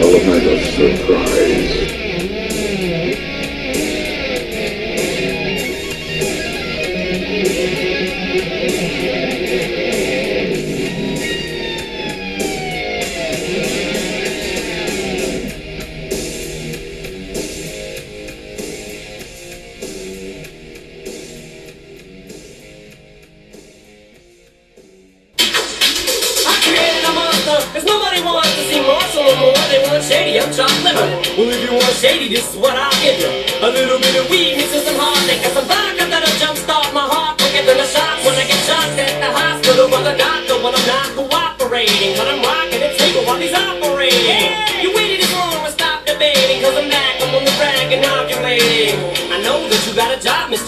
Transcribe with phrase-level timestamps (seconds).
[0.00, 1.79] Element of surprise.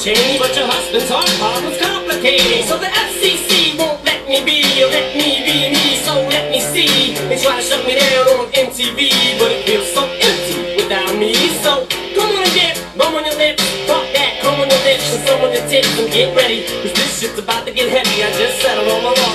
[0.02, 2.66] Cheney, but your husband's heart problem's complicating.
[2.66, 6.58] So the FCC won't let me be, or let me be me, so let me
[6.58, 7.14] see.
[7.30, 8.98] They try to shut me down on MTV,
[9.38, 11.38] but it feels so empty without me.
[11.62, 11.86] So
[12.18, 15.22] come on and dip, bum on your lips, talk that, come on your lips, and
[15.22, 18.26] some on your tips, and get ready, cause this shit's about to get heavy.
[18.26, 19.31] I just settled on my lawsuit.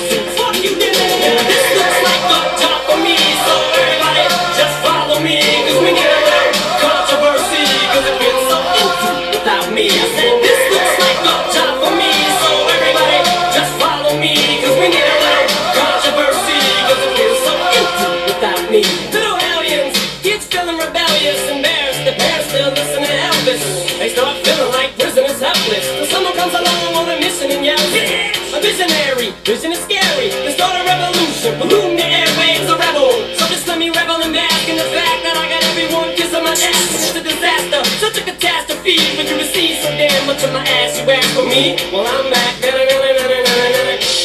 [40.27, 40.99] Much of my ass.
[40.99, 42.59] You ask for me, well I'm back.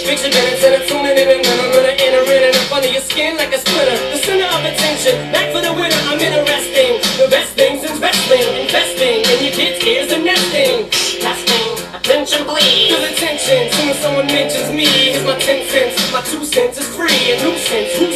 [0.02, 3.00] Fiction minutes and it's tuning in and I'm gonna enter in and up under your
[3.00, 3.96] skin like a splinter.
[4.10, 5.96] The center of attention, back for the winner.
[6.10, 7.00] I'm interesting.
[7.16, 10.90] The best things in wrestling, investing in your kids' ears and nesting.
[11.22, 12.92] Testing, attention please.
[12.92, 15.96] Feel attention, soon as someone mentions me, here's my ten cents.
[16.12, 17.96] My two cents is free, a nuisance.
[17.96, 18.12] Who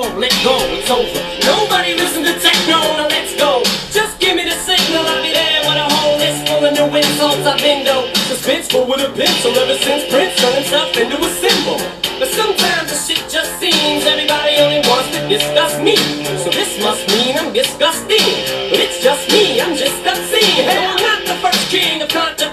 [0.00, 1.20] let go, it's over.
[1.44, 3.60] Nobody listen to techno, now let's go.
[3.92, 6.88] Just give me the signal, I'll be there with a whole list full of new
[6.96, 8.08] insults I've been though.
[8.32, 11.76] Suspenseful with a pencil ever since Prince turned himself into a symbol.
[12.16, 15.96] But sometimes the shit just seems everybody only wants to discuss me.
[16.40, 18.32] So this must mean I'm disgusting.
[18.72, 20.64] But it's just me, I'm just obscene.
[20.64, 22.51] Hey, I'm not the first king of controversy.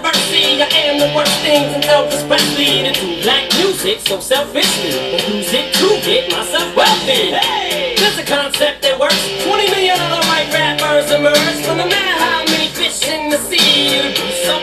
[0.60, 4.92] I am the worst things in Elvis Presley to do black music so selfishly.
[5.16, 7.32] And use it to get myself wealthy.
[7.32, 9.16] Hey, there's a concept that works.
[9.40, 14.12] 20 million other white rappers emerge from the matter how many fish in the sea.
[14.12, 14.59] Be so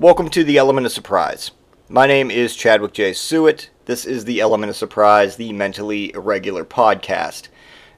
[0.00, 1.50] Welcome to the Element of Surprise.
[1.90, 3.10] My name is Chadwick J.
[3.10, 3.68] Sewitt.
[3.84, 7.48] This is the Element of Surprise, the mentally irregular podcast.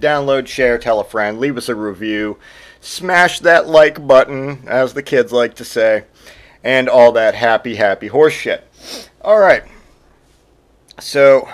[0.00, 2.38] Download, share, tell a friend, leave us a review,
[2.80, 6.04] smash that like button, as the kids like to say,
[6.64, 8.66] and all that happy, happy horse shit.
[9.20, 9.64] All right.
[10.98, 11.46] So,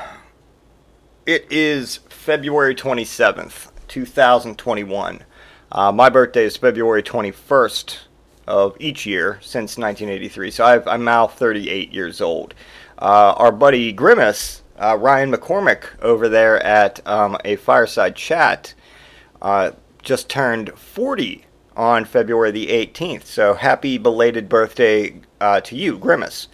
[1.26, 5.24] it is February 27th, 2021.
[5.72, 7.98] Uh, my birthday is February 21st
[8.46, 12.54] of each year since 1983, so I've, I'm now 38 years old.
[12.98, 18.74] Uh, our buddy Grimace, uh, Ryan McCormick, over there at um, a fireside chat,
[19.40, 19.72] uh,
[20.02, 23.24] just turned 40 on February the 18th.
[23.24, 26.48] So happy belated birthday uh, to you, Grimace.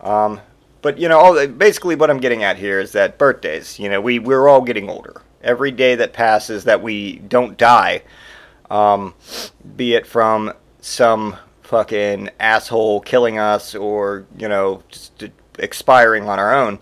[0.00, 0.40] Um,
[0.82, 3.78] but you know, all, basically, what I'm getting at here is that birthdays.
[3.78, 5.22] You know, we we're all getting older.
[5.42, 8.02] Every day that passes that we don't die,
[8.70, 9.14] um,
[9.76, 15.24] be it from some fucking asshole killing us or you know just
[15.58, 16.78] expiring on our own,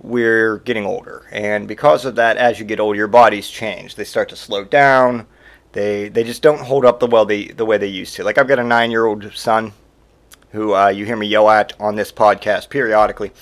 [0.00, 1.26] we're getting older.
[1.30, 3.94] And because of that, as you get older, your bodies change.
[3.94, 5.26] They start to slow down.
[5.72, 8.24] They they just don't hold up the well they the way they used to.
[8.24, 9.74] Like I've got a nine year old son
[10.50, 13.32] who uh, you hear me yell at on this podcast periodically.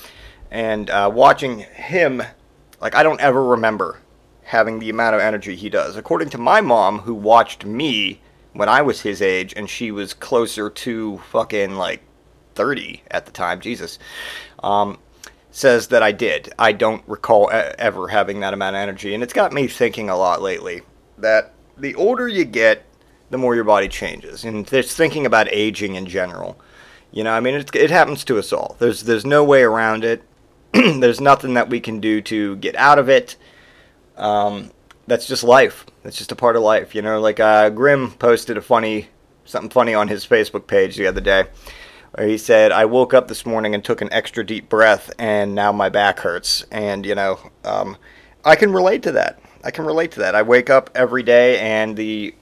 [0.51, 2.23] And uh, watching him,
[2.81, 4.01] like, I don't ever remember
[4.45, 5.97] having the amount of energy he does.
[5.97, 8.21] According to my mom, who watched me
[8.53, 12.03] when I was his age, and she was closer to fucking like
[12.55, 13.99] 30 at the time, Jesus,
[14.63, 14.99] um,
[15.51, 16.53] says that I did.
[16.59, 19.15] I don't recall ever having that amount of energy.
[19.15, 20.83] And it's got me thinking a lot lately
[21.19, 22.85] that the older you get,
[23.31, 24.45] the more your body changes.
[24.45, 26.61] And just thinking about aging in general.
[27.15, 28.75] You know, I mean, it, it happens to us all.
[28.81, 30.25] There's there's no way around it.
[30.73, 33.37] there's nothing that we can do to get out of it.
[34.17, 34.73] Um,
[35.07, 35.87] that's just life.
[36.03, 36.93] That's just a part of life.
[36.93, 39.11] You know, like uh, Grim posted a funny
[39.45, 41.45] something funny on his Facebook page the other day,
[42.17, 45.55] where he said, "I woke up this morning and took an extra deep breath, and
[45.55, 47.97] now my back hurts." And you know, um,
[48.45, 49.39] I can relate to that.
[49.63, 50.35] I can relate to that.
[50.35, 52.35] I wake up every day, and the,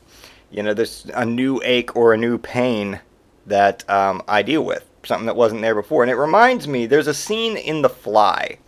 [0.50, 3.00] you know, there's a new ache or a new pain
[3.46, 6.02] that um, I deal with, something that wasn't there before.
[6.02, 8.58] And it reminds me, there's a scene in The Fly,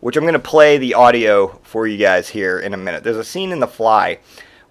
[0.00, 3.04] which I'm going to play the audio for you guys here in a minute.
[3.04, 4.18] There's a scene in The Fly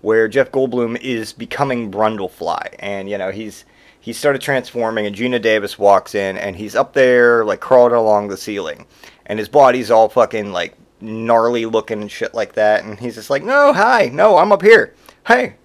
[0.01, 3.65] where Jeff Goldblum is becoming Brundlefly, and you know he's
[3.99, 8.29] he started transforming, and Geena Davis walks in, and he's up there like crawling along
[8.29, 8.85] the ceiling,
[9.25, 13.29] and his body's all fucking like gnarly looking and shit like that, and he's just
[13.29, 14.93] like, no, hi, no, I'm up here,
[15.27, 15.55] hey,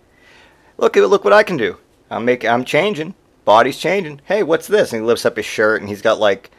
[0.79, 1.79] look, at look what I can do.
[2.11, 3.15] I'm making, I'm changing
[3.45, 4.21] body's changing.
[4.25, 4.93] Hey, what's this?
[4.93, 6.51] And he lifts up his shirt and he's got like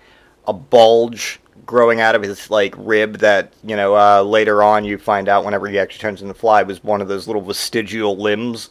[0.48, 4.98] a bulge growing out of his like rib that you know uh, later on you
[4.98, 8.70] find out whenever he actually turns into fly was one of those little vestigial limbs.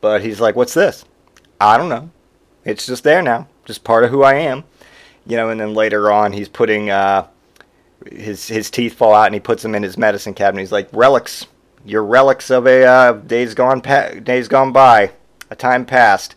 [0.00, 1.04] But he's like, what's this?
[1.60, 2.10] I don't know.
[2.64, 4.64] It's just there now, just part of who I am.
[5.26, 7.26] You know, and then later on he's putting uh,
[8.10, 10.62] his his teeth fall out and he puts them in his medicine cabinet.
[10.62, 11.46] He's like relics,
[11.84, 15.12] your relics of a uh, days gone pa- days gone by,
[15.50, 16.34] a time past.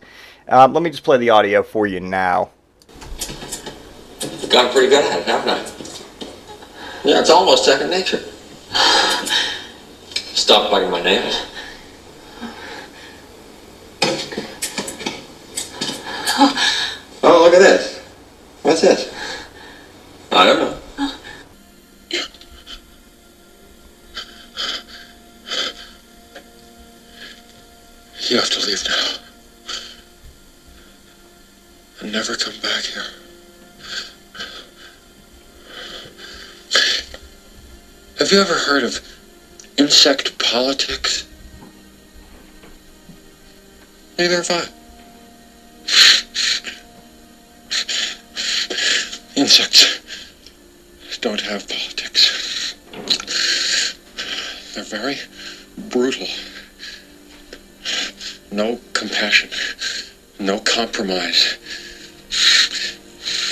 [0.50, 2.50] Um, let me just play the audio for you now.
[4.50, 5.58] Got pretty good at it, haven't I?
[7.04, 8.18] Yeah, it's almost second nature.
[10.34, 11.46] Stop biting my nails.
[17.22, 18.00] Oh, look at this.
[18.62, 19.14] What's this?
[20.32, 20.76] I don't know.
[28.28, 29.29] You have to leave now.
[32.00, 33.04] And never come back here.
[38.18, 39.00] Have you ever heard of
[39.76, 41.26] insect politics?
[44.18, 44.66] Neither have I.
[49.36, 50.00] Insects
[51.20, 52.74] don't have politics.
[54.74, 55.18] They're very
[55.90, 56.26] brutal.
[58.52, 59.50] No compassion.
[60.38, 61.58] No compromise.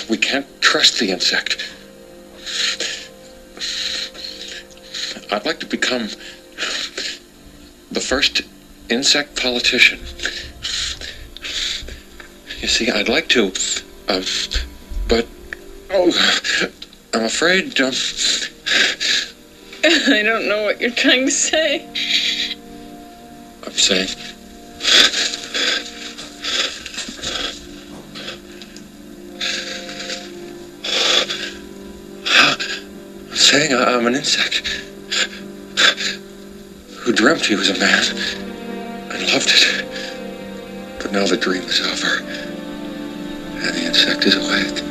[0.08, 1.62] We can't trust the insect.
[5.30, 6.08] I'd like to become
[7.90, 8.42] the first
[8.88, 9.98] insect politician.
[12.60, 13.52] You see, I'd like to,
[14.08, 14.22] uh,
[15.08, 15.26] but
[15.90, 16.70] oh,
[17.14, 17.78] I'm afraid.
[17.80, 17.92] Um,
[19.84, 21.86] I don't know what you're trying to say.
[23.64, 24.08] I'm saying.
[33.48, 34.56] Saying I- I'm an insect
[37.00, 38.04] who dreamt he was a man
[39.10, 39.86] and loved it.
[41.00, 44.84] But now the dream is over, and the insect is awake.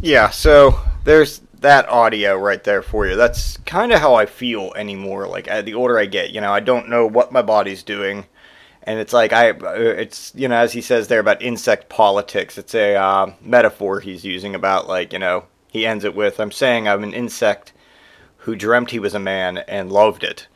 [0.00, 3.16] Yeah, so there's that audio right there for you.
[3.16, 5.26] That's kind of how I feel anymore.
[5.26, 8.26] Like uh, the older I get, you know, I don't know what my body's doing,
[8.84, 12.56] and it's like I, uh, it's you know, as he says there about insect politics.
[12.58, 16.52] It's a uh, metaphor he's using about like you know, he ends it with, "I'm
[16.52, 17.72] saying I'm an insect
[18.38, 20.46] who dreamt he was a man and loved it,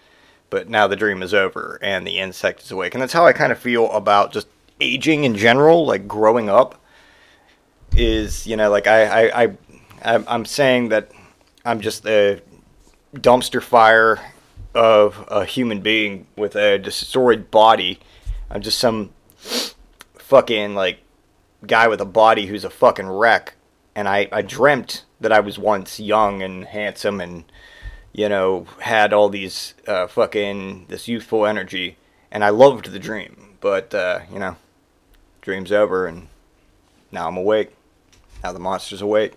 [0.50, 3.32] but now the dream is over and the insect is awake." And that's how I
[3.32, 4.48] kind of feel about just
[4.80, 6.80] aging in general, like growing up
[7.96, 11.10] is you know like I I, I I'm, saying that
[11.64, 12.40] I'm just a
[13.14, 14.20] dumpster fire
[14.74, 18.00] of a human being with a destroyed body.
[18.50, 19.10] I'm just some
[20.16, 20.98] fucking like
[21.66, 23.54] guy with a body who's a fucking wreck.
[23.94, 27.44] And I, I dreamt that I was once young and handsome and,
[28.12, 31.96] you know, had all these uh, fucking, this youthful energy.
[32.30, 33.56] And I loved the dream.
[33.60, 34.56] But, uh, you know,
[35.40, 36.28] dream's over and
[37.12, 37.74] now I'm awake.
[38.42, 39.34] Now the monster's awake.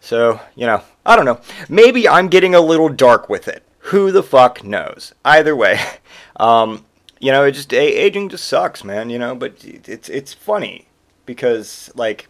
[0.00, 1.40] So, you know, I don't know.
[1.68, 3.62] Maybe I'm getting a little dark with it.
[3.88, 5.14] Who the fuck knows?
[5.24, 5.80] Either way,
[6.36, 6.84] um,
[7.20, 9.08] you know, it just aging just sucks, man.
[9.08, 10.88] You know, but it's it's funny
[11.24, 12.28] because like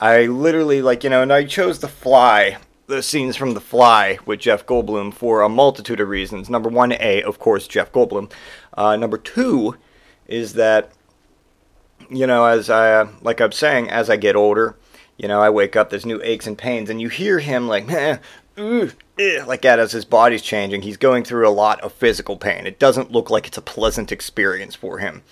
[0.00, 4.18] I literally like you know, and I chose The Fly, the scenes from The Fly
[4.24, 6.48] with Jeff Goldblum for a multitude of reasons.
[6.48, 8.32] Number one, a of course Jeff Goldblum.
[8.74, 9.76] Uh, number two
[10.26, 10.90] is that
[12.08, 14.76] you know, as I like I'm saying, as I get older,
[15.16, 17.90] you know, I wake up, there's new aches and pains, and you hear him like,
[17.90, 18.16] eh,
[18.58, 20.82] ooh, eh, like that as his body's changing.
[20.82, 22.66] He's going through a lot of physical pain.
[22.66, 25.22] It doesn't look like it's a pleasant experience for him.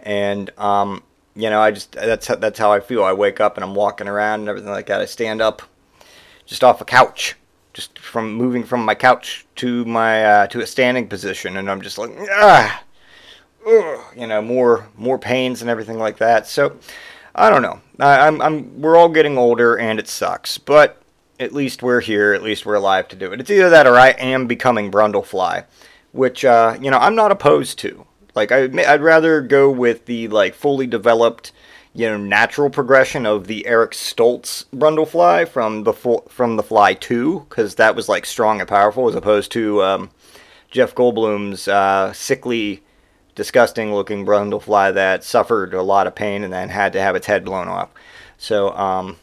[0.00, 1.02] And, um,
[1.34, 3.04] you know, I just, that's, that's how I feel.
[3.04, 5.00] I wake up and I'm walking around and everything like that.
[5.00, 5.62] I stand up
[6.46, 7.36] just off a couch,
[7.72, 11.56] just from moving from my couch to my, uh, to a standing position.
[11.56, 12.82] And I'm just like, ah,
[13.66, 16.46] you know, more, more pains and everything like that.
[16.46, 16.78] So,
[17.34, 17.80] I don't know.
[17.98, 20.58] I, I'm, I'm, we're all getting older, and it sucks.
[20.58, 21.02] But
[21.40, 22.32] at least we're here.
[22.32, 23.40] At least we're alive to do it.
[23.40, 25.64] It's either that or I am becoming Brundlefly,
[26.12, 28.06] which uh, you know I'm not opposed to.
[28.34, 31.52] Like I, I'd rather go with the like fully developed,
[31.94, 37.46] you know, natural progression of the Eric Stoltz Brundlefly from the from the Fly Two,
[37.48, 40.10] because that was like strong and powerful, as opposed to um,
[40.70, 42.82] Jeff Goldblum's uh, sickly
[43.34, 47.26] disgusting looking brundlefly that suffered a lot of pain and then had to have its
[47.26, 47.88] head blown off.
[48.36, 49.16] So um,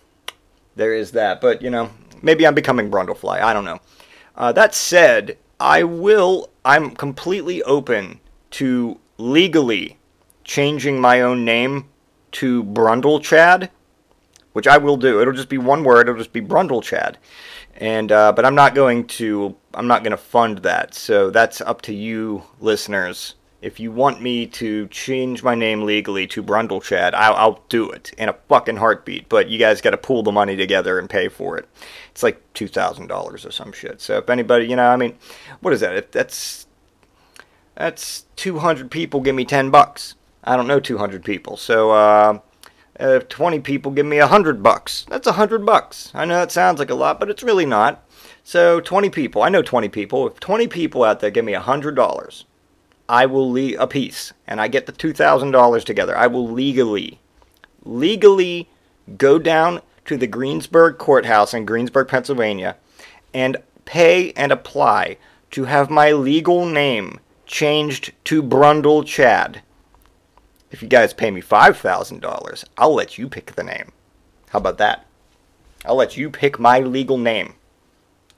[0.75, 1.41] there is that.
[1.41, 1.89] But you know,
[2.21, 3.41] maybe I'm becoming brundlefly.
[3.41, 3.79] I don't know.
[4.35, 6.49] Uh, that said, I will.
[6.63, 8.19] I'm completely open
[8.51, 9.97] to legally
[10.43, 11.85] changing my own name
[12.31, 13.69] to Brundle Chad,
[14.53, 15.21] which I will do.
[15.21, 16.07] It'll just be one word.
[16.07, 17.17] It'll just be Brundle Chad.
[17.75, 19.55] And uh, but I'm not going to.
[19.73, 20.93] I'm not going to fund that.
[20.93, 26.25] So that's up to you, listeners if you want me to change my name legally
[26.27, 29.27] to Brundle Chad, I'll, I'll do it in a fucking heartbeat.
[29.27, 31.67] But you guys got to pool the money together and pay for it.
[32.11, 34.01] It's like two thousand dollars or some shit.
[34.01, 35.17] So if anybody, you know, I mean,
[35.59, 35.95] what is that?
[35.95, 36.67] If that's
[37.79, 39.21] that's two hundred people.
[39.21, 40.13] Give me ten bucks.
[40.43, 41.57] I don't know two hundred people.
[41.57, 42.39] So uh,
[42.99, 45.05] uh, twenty people give me a hundred bucks.
[45.09, 46.11] That's a hundred bucks.
[46.13, 48.05] I know that sounds like a lot, but it's really not.
[48.43, 49.41] So twenty people.
[49.41, 50.27] I know twenty people.
[50.27, 52.45] If twenty people out there give me a hundred dollars
[53.09, 56.15] I will leave a piece, and I get the two thousand dollars together.
[56.15, 57.19] I will legally,
[57.83, 58.69] legally
[59.17, 62.77] go down to the Greensburg courthouse in Greensburg, Pennsylvania,
[63.33, 65.17] and pay and apply
[65.51, 67.19] to have my legal name
[67.49, 69.61] changed to Brundle Chad.
[70.71, 73.91] If you guys pay me five thousand dollars, I'll let you pick the name.
[74.49, 75.05] How about that?
[75.83, 77.55] I'll let you pick my legal name.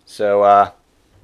[0.05, 0.71] So uh,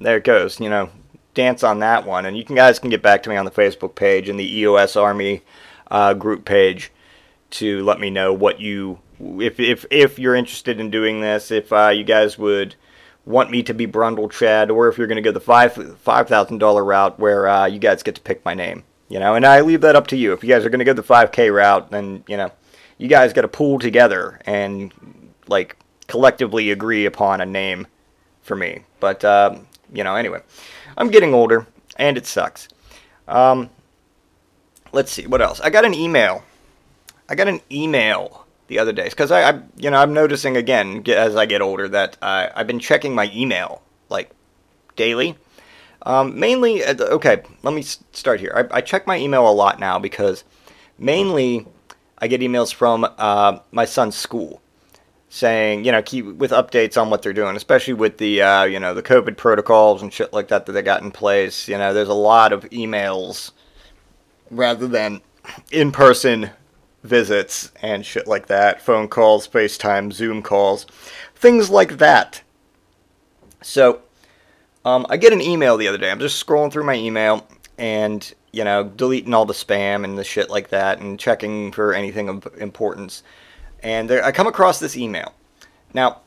[0.00, 0.60] there it goes.
[0.60, 0.90] You know,
[1.34, 2.26] dance on that one.
[2.26, 4.58] And you can, guys can get back to me on the Facebook page and the
[4.58, 5.42] EOS Army
[5.90, 6.92] uh, group page
[7.50, 11.72] to let me know what you, if if if you're interested in doing this, if
[11.72, 12.74] uh, you guys would
[13.28, 16.28] want me to be Brundle Chad, or if you're going to go the five five
[16.28, 18.84] thousand dollar route where uh, you guys get to pick my name.
[19.08, 20.32] You know, and I leave that up to you.
[20.32, 22.50] If you guys are going to go the 5K route, then you know,
[22.98, 24.92] you guys got to pool together and
[25.46, 25.76] like
[26.08, 27.86] collectively agree upon a name
[28.42, 28.84] for me.
[29.00, 30.42] But um, you know, anyway,
[30.96, 31.66] I'm getting older,
[31.96, 32.68] and it sucks.
[33.26, 33.70] Um,
[34.92, 35.60] let's see what else.
[35.60, 36.44] I got an email.
[37.30, 41.02] I got an email the other days because I, I, you know, I'm noticing again
[41.08, 44.30] as I get older that I, I've been checking my email like
[44.96, 45.36] daily.
[46.02, 48.68] Um, mainly, uh, okay, let me start here.
[48.70, 50.44] I, I, check my email a lot now because
[50.96, 51.66] mainly
[52.18, 54.62] I get emails from uh, my son's school.
[55.28, 58.78] saying, you know, keep with updates on what they're doing, especially with the, uh, you
[58.78, 61.68] know, the COVID protocols and shit like that that they got in place.
[61.68, 63.50] You know, there's a lot of emails
[64.50, 65.20] rather than
[65.70, 66.50] in person
[67.08, 70.86] visits and shit like that, phone calls, FaceTime, Zoom calls,
[71.34, 72.42] things like that.
[73.62, 74.02] So,
[74.84, 76.10] um, I get an email the other day.
[76.10, 77.46] I'm just scrolling through my email
[77.76, 81.92] and, you know, deleting all the spam and the shit like that and checking for
[81.92, 83.22] anything of importance.
[83.82, 85.34] And there, I come across this email.
[85.94, 86.20] Now,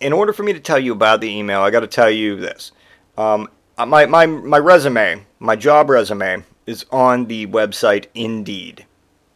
[0.00, 2.36] in order for me to tell you about the email, I got to tell you
[2.36, 2.72] this.
[3.16, 3.48] Um,
[3.78, 8.86] my, my, my resume, my job resume, is on the website Indeed.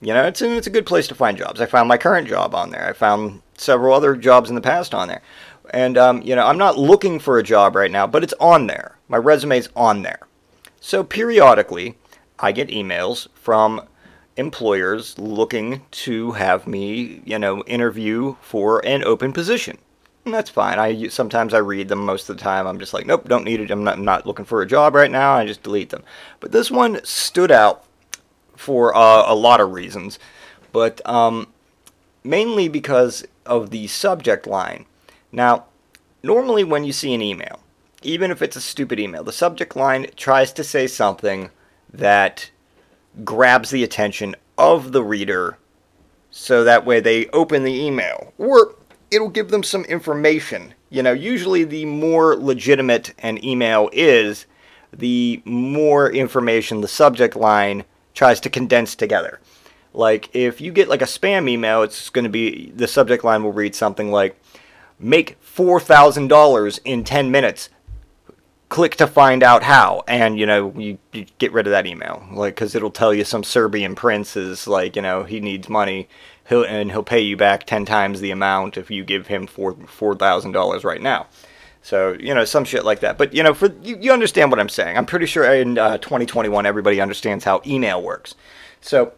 [0.01, 1.61] You know, it's a, it's a good place to find jobs.
[1.61, 2.89] I found my current job on there.
[2.89, 5.23] I found several other jobs in the past on there.
[5.71, 8.69] And, um, you know, I'm not looking for a job right now, but it's on
[8.69, 8.97] there.
[9.09, 10.21] My resume's on there.
[10.81, 11.99] So periodically,
[12.39, 13.83] I get emails from
[14.37, 19.79] employers looking to have me, you know, interview for an open position.
[20.25, 20.79] And that's fine.
[20.79, 22.05] I sometimes I read them.
[22.05, 23.71] Most of the time, I'm just like, nope, don't need it.
[23.71, 25.33] I'm not, I'm not looking for a job right now.
[25.33, 26.05] I just delete them.
[26.39, 27.85] But this one stood out
[28.59, 30.19] for uh, a lot of reasons,
[30.73, 31.47] but um,
[32.25, 34.85] mainly because of the subject line.
[35.31, 35.67] Now,
[36.25, 37.61] normally when you see an email,
[38.03, 41.51] even if it's a stupid email, the subject line tries to say something
[41.93, 42.51] that
[43.25, 45.57] grabs the attention of the reader
[46.31, 48.75] so that way they open the email or
[49.11, 50.75] it'll give them some information.
[50.91, 54.47] You know, usually the more legitimate an email is,
[54.93, 57.85] the more information the subject line
[58.19, 59.39] tries to condense together.
[59.95, 63.45] Like if you get like a spam email, it's going to be the subject line
[63.45, 64.39] will read something like
[64.99, 67.69] make $4,000 in 10 minutes.
[68.71, 72.27] Click to find out how, and you know you, you get rid of that email,
[72.33, 76.07] like because it'll tell you some Serbian prince is like you know he needs money,
[76.51, 79.75] he'll and he'll pay you back ten times the amount if you give him four
[79.87, 81.29] four thousand dollars right now.
[81.83, 83.19] So you know some shit like that.
[83.19, 84.97] But you know for you, you understand what I'm saying.
[84.97, 88.35] I'm pretty sure in uh, 2021 everybody understands how email works.
[88.81, 89.13] So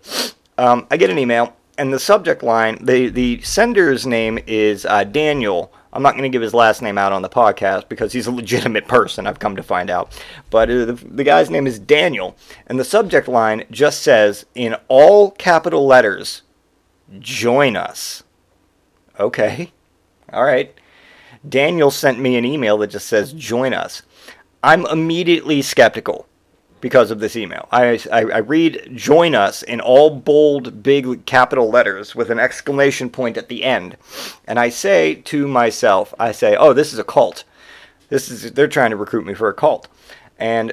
[0.59, 5.05] um, I get an email and the subject line the the sender's name is uh,
[5.05, 8.26] Daniel I'm not going to give his last name out on the podcast because he's
[8.26, 10.12] a legitimate person, I've come to find out.
[10.50, 14.77] But uh, the, the, guy's name is Daniel, and the subject line just says, in
[14.88, 16.42] all capital letters,
[17.18, 18.23] join us.
[19.18, 19.73] Okay.
[20.33, 20.75] All right.
[21.48, 24.03] Daniel sent me an email that just says, join us.
[24.62, 26.26] I'm immediately skeptical
[26.81, 27.68] because of this email.
[27.70, 33.11] I, I, I, read join us in all bold, big capital letters with an exclamation
[33.11, 33.96] point at the end.
[34.46, 37.44] And I say to myself, I say, oh, this is a cult.
[38.09, 39.88] This is, they're trying to recruit me for a cult.
[40.38, 40.72] And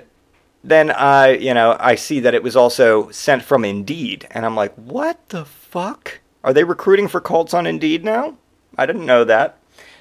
[0.63, 4.27] then I, you know, I see that it was also sent from Indeed.
[4.31, 6.19] And I'm like, what the fuck?
[6.43, 8.37] Are they recruiting for cults on Indeed now?
[8.77, 9.57] I didn't know that.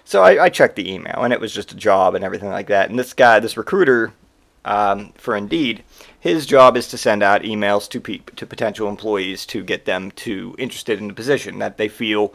[0.07, 2.69] So I, I checked the email and it was just a job and everything like
[2.69, 2.89] that.
[2.89, 4.13] And this guy, this recruiter,
[4.65, 5.83] um, for Indeed,
[6.19, 10.13] his job is to send out emails to pe- to potential employees to get them
[10.13, 12.33] to interested in the position that they feel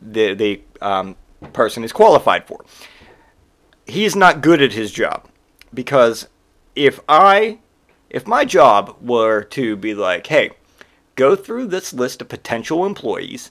[0.00, 1.14] the the um,
[1.52, 2.64] person is qualified for.
[3.86, 5.28] He's not good at his job
[5.74, 6.26] because
[6.74, 7.58] if I
[8.08, 10.52] if my job were to be like, hey,
[11.16, 13.50] go through this list of potential employees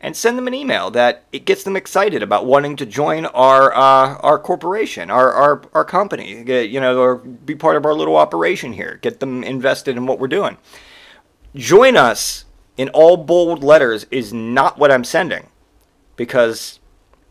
[0.00, 3.74] and send them an email that it gets them excited about wanting to join our
[3.74, 8.16] uh, our corporation, our, our our company, you know, or be part of our little
[8.16, 8.98] operation here.
[9.00, 10.58] Get them invested in what we're doing.
[11.54, 12.44] Join us
[12.76, 15.48] in all bold letters is not what I'm sending,
[16.16, 16.78] because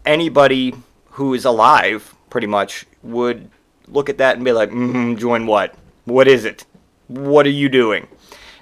[0.03, 0.73] anybody
[1.11, 3.51] who is alive, pretty much, would
[3.87, 5.75] look at that and be like, mm-hmm, "Join what?
[6.05, 6.65] What is it?
[7.07, 8.07] What are you doing?"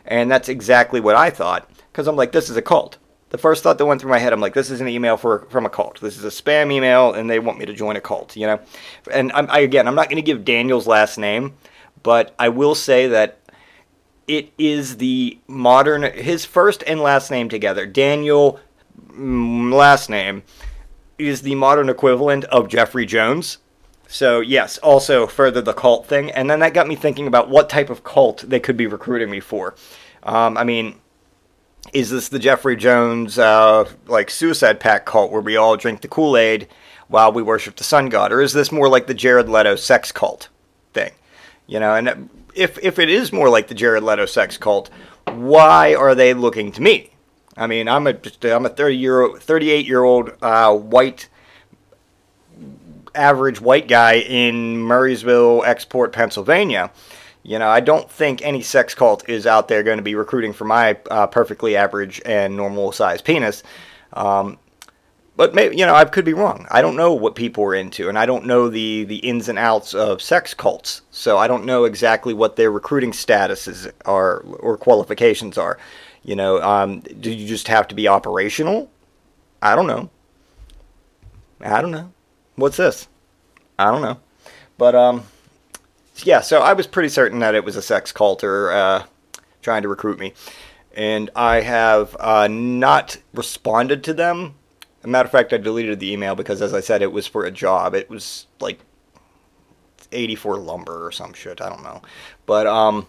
[0.05, 2.97] And that's exactly what I thought, because I'm like, "This is a cult."
[3.33, 5.47] The first thought that went through my head, I'm like, this is an email for
[5.49, 5.99] from a cult.
[5.99, 8.35] This is a spam email, and they want me to join a cult.
[8.35, 8.59] You know,
[9.11, 11.55] and I'm, I, again, I'm not going to give Daniel's last name,
[12.03, 13.39] but I will say that
[14.27, 17.87] it is the modern his first and last name together.
[17.87, 18.59] Daniel
[19.09, 20.43] mm, last name
[21.17, 23.57] is the modern equivalent of Jeffrey Jones.
[24.07, 27.67] So yes, also further the cult thing, and then that got me thinking about what
[27.67, 29.73] type of cult they could be recruiting me for.
[30.21, 30.99] Um, I mean,
[31.91, 36.07] is this the Jeffrey Jones uh, like suicide pact cult where we all drink the
[36.07, 36.67] Kool Aid
[37.07, 40.11] while we worship the sun god, or is this more like the Jared Leto sex
[40.11, 40.49] cult
[40.93, 41.11] thing?
[41.67, 44.89] You know, and if if it is more like the Jared Leto sex cult,
[45.27, 47.11] why are they looking to me?
[47.55, 51.29] I mean, I'm a I'm a 30 year 38 year old uh, white
[53.15, 56.91] average white guy in Murrysville, Export, Pennsylvania.
[57.43, 60.53] You know, I don't think any sex cult is out there going to be recruiting
[60.53, 63.63] for my uh, perfectly average and normal sized penis.
[64.13, 64.57] Um,
[65.35, 66.67] but maybe you know I could be wrong.
[66.69, 69.59] I don't know what people are into, and I don't know the the ins and
[69.59, 71.01] outs of sex cults.
[71.11, 75.77] So I don't know exactly what their recruiting statuses are or qualifications are.
[76.23, 78.89] You know, um, do you just have to be operational?
[79.61, 80.09] I don't know.
[81.61, 82.13] I don't know.
[82.55, 83.07] What's this?
[83.79, 84.19] I don't know.
[84.77, 85.23] But um,
[86.17, 86.41] yeah.
[86.41, 89.05] So I was pretty certain that it was a sex cult or uh,
[89.61, 90.33] trying to recruit me,
[90.93, 94.55] and I have uh, not responded to them
[95.03, 97.43] a matter of fact, I deleted the email because, as I said, it was for
[97.45, 97.93] a job.
[97.93, 98.79] It was like
[100.11, 101.61] 84 lumber or some shit.
[101.61, 102.01] I don't know.
[102.45, 103.07] But, um,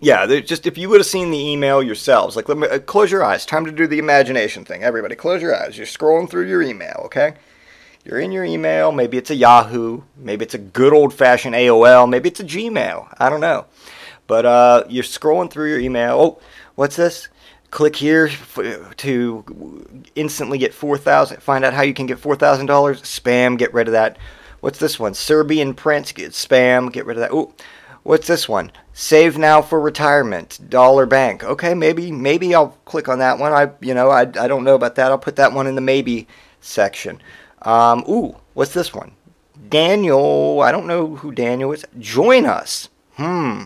[0.00, 3.10] yeah, just if you would have seen the email yourselves, like, let me, uh, close
[3.10, 3.44] your eyes.
[3.44, 4.82] Time to do the imagination thing.
[4.82, 5.76] Everybody, close your eyes.
[5.76, 7.34] You're scrolling through your email, okay?
[8.10, 8.90] You're in your email.
[8.90, 10.02] Maybe it's a Yahoo.
[10.16, 12.10] Maybe it's a good old fashioned AOL.
[12.10, 13.14] Maybe it's a Gmail.
[13.16, 13.66] I don't know.
[14.26, 16.18] But uh, you're scrolling through your email.
[16.18, 16.40] Oh,
[16.74, 17.28] what's this?
[17.70, 18.28] click here
[18.96, 23.92] to instantly get 4000 find out how you can get $4000 spam get rid of
[23.92, 24.18] that
[24.58, 27.54] what's this one serbian prince get spam get rid of that oh
[28.02, 33.20] what's this one save now for retirement dollar bank okay maybe maybe i'll click on
[33.20, 35.68] that one i you know i, I don't know about that i'll put that one
[35.68, 36.26] in the maybe
[36.60, 37.22] section
[37.62, 39.12] um, ooh what's this one
[39.68, 43.62] daniel i don't know who daniel is join us hmm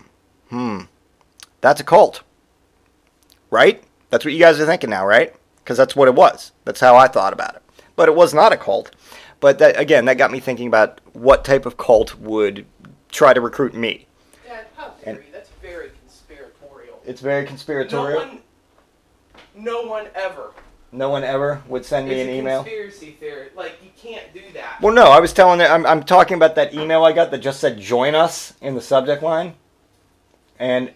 [0.49, 0.81] hmm
[1.61, 2.21] that's a cult
[3.49, 3.83] right
[4.15, 5.35] that's what you guys are thinking now, right?
[5.57, 6.53] Because that's what it was.
[6.63, 7.61] That's how I thought about it.
[7.97, 8.95] But it was not a cult.
[9.41, 12.65] But that, again, that got me thinking about what type of cult would
[13.11, 14.07] try to recruit me.
[14.47, 15.23] Dad, how dare you?
[15.33, 17.01] That's very conspiratorial.
[17.05, 18.21] It's very conspiratorial.
[18.21, 18.41] No one,
[19.53, 20.51] no one ever.
[20.95, 22.63] No one ever would send me it's an a email.
[22.63, 23.49] Conspiracy theory.
[23.55, 24.81] Like you can't do that.
[24.81, 25.69] Well, no, I was telling it.
[25.69, 28.81] I'm, I'm talking about that email I got that just said "join us" in the
[28.81, 29.55] subject line,
[30.57, 30.91] and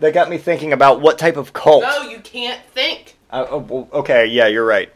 [0.00, 1.82] that got me thinking about what type of cult.
[1.82, 3.16] No, you can't think.
[3.30, 4.90] Uh, oh, okay, yeah, you're right.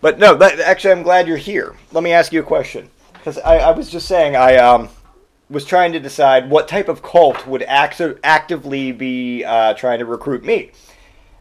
[0.00, 1.76] But no, that, actually, I'm glad you're here.
[1.92, 2.90] Let me ask you a question.
[3.12, 4.88] Because I, I, was just saying, I um,
[5.50, 10.04] was trying to decide what type of cult would act- actively be uh, trying to
[10.04, 10.70] recruit me.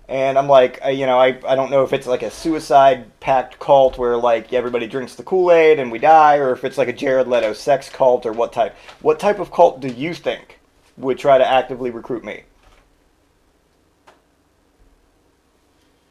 [0.09, 3.59] And I'm like, you know, I, I don't know if it's like a suicide pact
[3.59, 6.87] cult where like everybody drinks the Kool Aid and we die, or if it's like
[6.87, 8.73] a Jared Leto sex cult, or what type.
[9.01, 10.59] What type of cult do you think
[10.95, 12.43] would try to actively recruit me?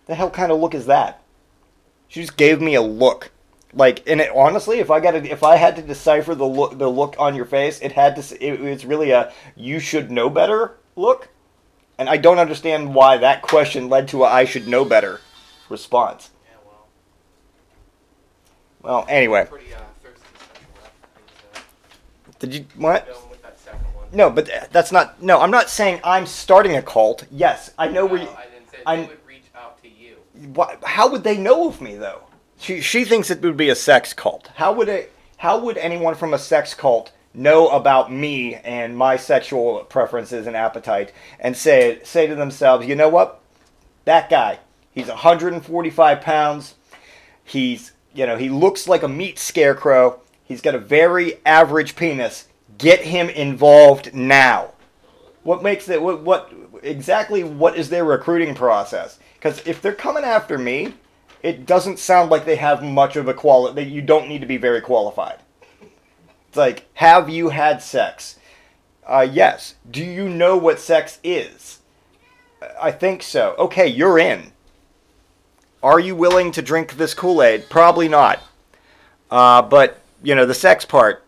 [0.06, 1.22] The hell kind of look is that?
[2.08, 3.32] She just gave me a look.
[3.72, 6.78] Like, and it, honestly, if I got to, if I had to decipher the look,
[6.78, 8.44] the look on your face, it had to.
[8.44, 11.28] It, it's really a "you should know better" look,
[11.98, 15.20] and I don't understand why that question led to a "I should know better"
[15.68, 16.30] response.
[16.44, 16.86] Yeah, well.
[18.82, 19.46] Well, anyway.
[19.48, 19.78] Pretty, uh,
[22.38, 23.06] Did you what?
[23.30, 24.06] With that one.
[24.12, 25.22] No, but that's not.
[25.22, 27.24] No, I'm not saying I'm starting a cult.
[27.30, 28.14] Yes, I know no.
[28.14, 30.16] You, I didn't say I'm- they would reach out to you.
[30.54, 32.22] Why, how would they know of me though?
[32.58, 34.50] She she thinks it would be a sex cult.
[34.54, 35.12] How would it?
[35.38, 40.56] How would anyone from a sex cult know about me and my sexual preferences and
[40.56, 43.40] appetite and say say to themselves, you know what?
[44.06, 44.58] That guy,
[44.92, 46.74] he's 145 pounds.
[47.44, 50.20] He's you know he looks like a meat scarecrow.
[50.44, 52.48] He's got a very average penis.
[52.78, 54.72] Get him involved now.
[55.42, 56.02] What makes it?
[56.02, 57.44] What, what exactly?
[57.44, 59.18] What is their recruiting process?
[59.34, 60.94] Because if they're coming after me,
[61.42, 63.84] it doesn't sound like they have much of a quality.
[63.84, 65.38] You don't need to be very qualified.
[66.56, 68.38] Like, have you had sex?
[69.06, 69.74] Uh, yes.
[69.90, 71.80] Do you know what sex is?
[72.80, 73.54] I think so.
[73.58, 74.52] Okay, you're in.
[75.82, 77.68] Are you willing to drink this Kool Aid?
[77.68, 78.42] Probably not.
[79.30, 81.24] Uh, but you know the sex part.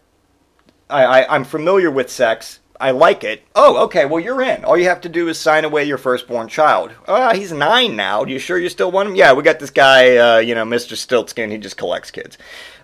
[0.88, 2.60] I, I I'm familiar with sex.
[2.80, 3.42] I like it.
[3.56, 4.04] Oh, okay.
[4.04, 4.64] Well, you're in.
[4.64, 6.92] All you have to do is sign away your firstborn child.
[7.08, 8.24] Oh, he's nine now.
[8.24, 9.16] Do you sure you still want him?
[9.16, 10.16] Yeah, we got this guy.
[10.16, 10.96] Uh, you know, Mr.
[10.96, 11.50] Stiltskin.
[11.50, 12.38] He just collects kids.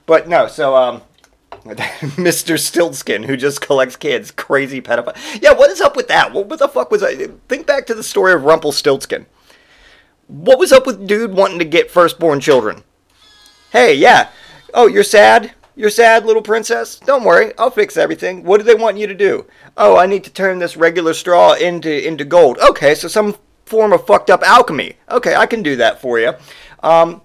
[0.07, 0.49] But no.
[0.49, 1.03] So um,
[2.16, 2.59] Mr.
[2.59, 5.16] Stiltskin, who just collects kids, crazy pedophile.
[5.40, 6.33] Yeah, what is up with that?
[6.33, 7.29] What, the fuck was I?
[7.48, 9.27] Think back to the story of Rumpelstiltskin.
[10.27, 12.85] What was up with dude wanting to get firstborn children?
[13.72, 14.29] Hey, yeah.
[14.74, 15.53] Oh, you're sad?
[15.74, 17.00] You're sad, little princess?
[17.00, 18.44] Don't worry, I'll fix everything.
[18.44, 19.46] What do they want you to do?
[19.77, 22.59] Oh, I need to turn this regular straw into into gold.
[22.59, 24.96] Okay, so some form of fucked up alchemy.
[25.11, 26.35] Okay, I can do that for you.
[26.83, 27.22] Um,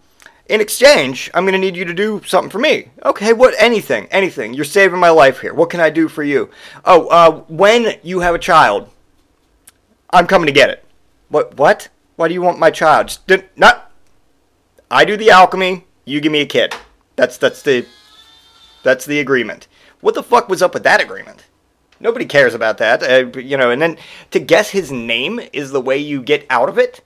[0.50, 2.90] in exchange, I'm gonna need you to do something for me.
[3.06, 3.54] Okay, what?
[3.60, 4.54] Anything, anything.
[4.54, 5.54] You're saving my life here.
[5.54, 6.50] What can I do for you?
[6.84, 8.90] Oh, uh, when you have a child,
[10.10, 10.84] I'm coming to get it.
[11.30, 11.56] What?
[11.56, 11.90] What?
[12.16, 13.18] Why do you want my child?
[13.28, 13.92] Just not.
[14.92, 15.86] I do the alchemy.
[16.04, 16.74] You give me a kid.
[17.16, 17.86] That's that's the
[18.84, 19.68] that's the agreement.
[20.02, 21.46] What the fuck was up with that agreement?
[22.00, 23.04] Nobody cares about that.
[23.04, 23.98] Uh, you know, and then
[24.32, 27.02] to guess his name is the way you get out of it.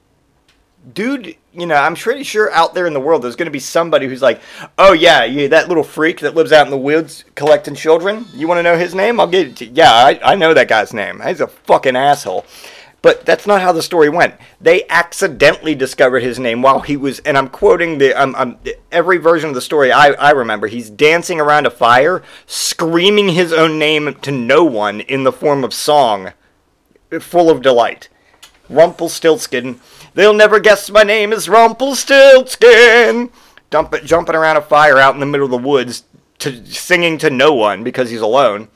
[0.92, 3.60] Dude, you know, I'm pretty sure out there in the world there's going to be
[3.60, 4.42] somebody who's like,
[4.78, 8.26] oh yeah, yeah, that little freak that lives out in the woods collecting children.
[8.34, 9.20] You want to know his name?
[9.20, 9.72] I'll get it to you.
[9.76, 11.22] Yeah, I, I know that guy's name.
[11.26, 12.46] He's a fucking asshole.
[13.04, 14.36] But that's not how the story went.
[14.62, 18.58] They accidentally discovered his name while he was, and I'm quoting the, um, um,
[18.94, 20.68] every version of the story I, I remember.
[20.68, 25.66] He's dancing around a fire, screaming his own name to no one in the form
[25.66, 26.32] of song,
[27.20, 28.08] full of delight.
[28.70, 29.82] Rumpelstiltskin.
[30.14, 33.32] They'll never guess my name is Rumpelstiltskin.
[33.70, 36.04] Dump it, jumping around a fire out in the middle of the woods,
[36.40, 38.68] to singing to no one because he's alone.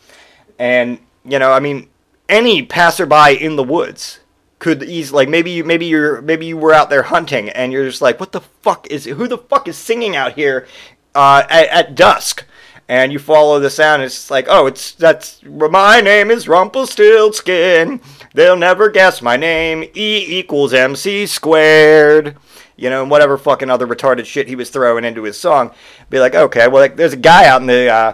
[0.57, 1.89] And you know, I mean,
[2.29, 4.19] any passerby in the woods
[4.59, 7.85] could easily like maybe you maybe you're maybe you were out there hunting and you're
[7.85, 10.65] just like what the fuck is who the fuck is singing out here
[11.13, 12.43] uh, at, at dusk
[12.89, 18.01] and you follow the sound it's like oh it's that's my name is Rumpelstiltskin
[18.33, 22.37] they'll never guess my name E equals MC squared
[22.75, 25.71] you know and whatever fucking other retarded shit he was throwing into his song
[26.09, 28.13] be like okay well like, there's a guy out in the uh,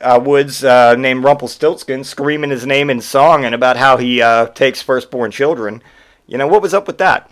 [0.00, 4.46] uh, Woods uh, named Rumpelstiltskin screaming his name in song and about how he uh,
[4.46, 5.82] takes firstborn children.
[6.26, 7.30] You know, what was up with that?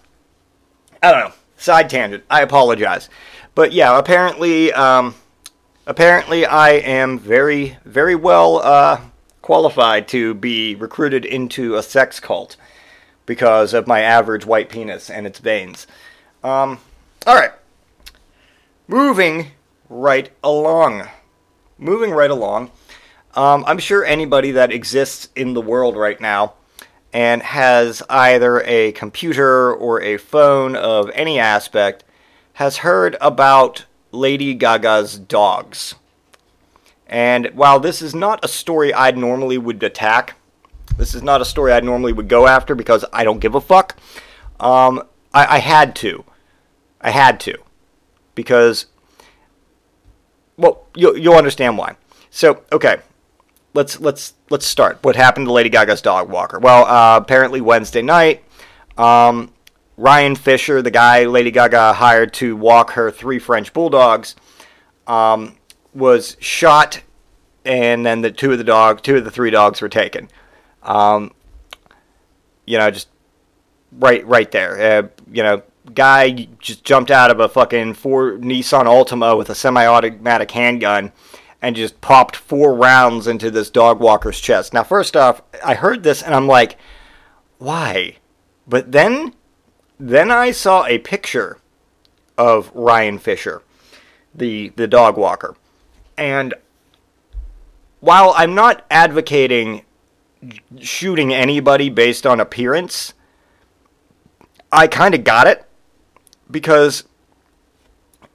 [1.02, 1.34] I don't know.
[1.56, 2.24] Side tangent.
[2.30, 3.08] I apologize.
[3.54, 5.14] But yeah, apparently, um,
[5.88, 9.00] apparently I am very, very well uh,
[9.42, 12.56] qualified to be recruited into a sex cult
[13.26, 15.88] because of my average white penis and its veins.
[16.44, 16.78] Um,
[17.26, 17.52] all right.
[18.86, 19.48] Moving
[19.88, 21.08] right along
[21.78, 22.70] moving right along,
[23.34, 26.54] um, I'm sure anybody that exists in the world right now
[27.12, 32.04] and has either a computer or a phone of any aspect
[32.54, 35.94] has heard about Lady Gaga's dogs.
[37.06, 40.36] And while this is not a story I'd normally would attack,
[40.96, 43.60] this is not a story I normally would go after because I don't give a
[43.60, 43.96] fuck.
[44.60, 46.24] Um, I, I had to.
[47.00, 47.56] I had to.
[48.34, 48.86] Because
[50.56, 51.96] well, you'll, you'll understand why.
[52.30, 52.98] So, okay,
[53.74, 54.98] let's let's let's start.
[55.02, 56.58] What happened to Lady Gaga's dog walker?
[56.58, 58.44] Well, uh, apparently Wednesday night,
[58.98, 59.52] um,
[59.98, 64.36] Ryan Fischer, the guy Lady Gaga hired to walk her three French bulldogs,
[65.08, 65.56] um,
[65.92, 67.02] was shot,
[67.64, 70.28] and then the two of the dog, two of the three dogs were taken.
[70.84, 71.32] Um,
[72.64, 73.08] you know, just
[73.90, 74.80] right right there.
[74.80, 75.62] Uh, you know,
[75.94, 81.10] guy just jumped out of a fucking four Nissan Altima with a semi-automatic handgun
[81.60, 84.72] and just popped four rounds into this dog walker's chest.
[84.72, 86.78] Now, first off, I heard this and I'm like,
[87.58, 88.18] why?
[88.68, 89.34] But then,
[89.98, 91.58] then I saw a picture
[92.36, 93.62] of Ryan Fischer,
[94.34, 95.56] the the dog walker,
[96.16, 96.54] and
[98.00, 99.82] while I'm not advocating
[100.80, 103.14] shooting anybody based on appearance,
[104.70, 105.66] I kind of got it
[106.50, 107.04] because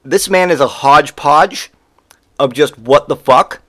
[0.04, 1.72] this man is a hodgepodge
[2.38, 3.62] of just what the fuck.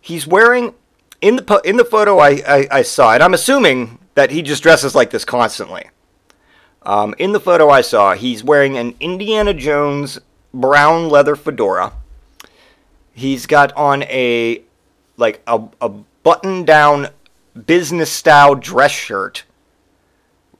[0.00, 0.74] He's wearing
[1.20, 4.62] in the in the photo I, I, I saw, and I'm assuming that he just
[4.62, 5.88] dresses like this constantly.
[6.86, 10.20] Um, in the photo I saw, he's wearing an Indiana Jones
[10.54, 11.92] brown leather fedora.
[13.12, 14.62] He's got on a
[15.16, 17.08] like a, a button down
[17.66, 19.42] business style dress shirt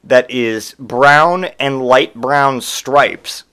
[0.03, 3.45] that is brown and light brown stripes.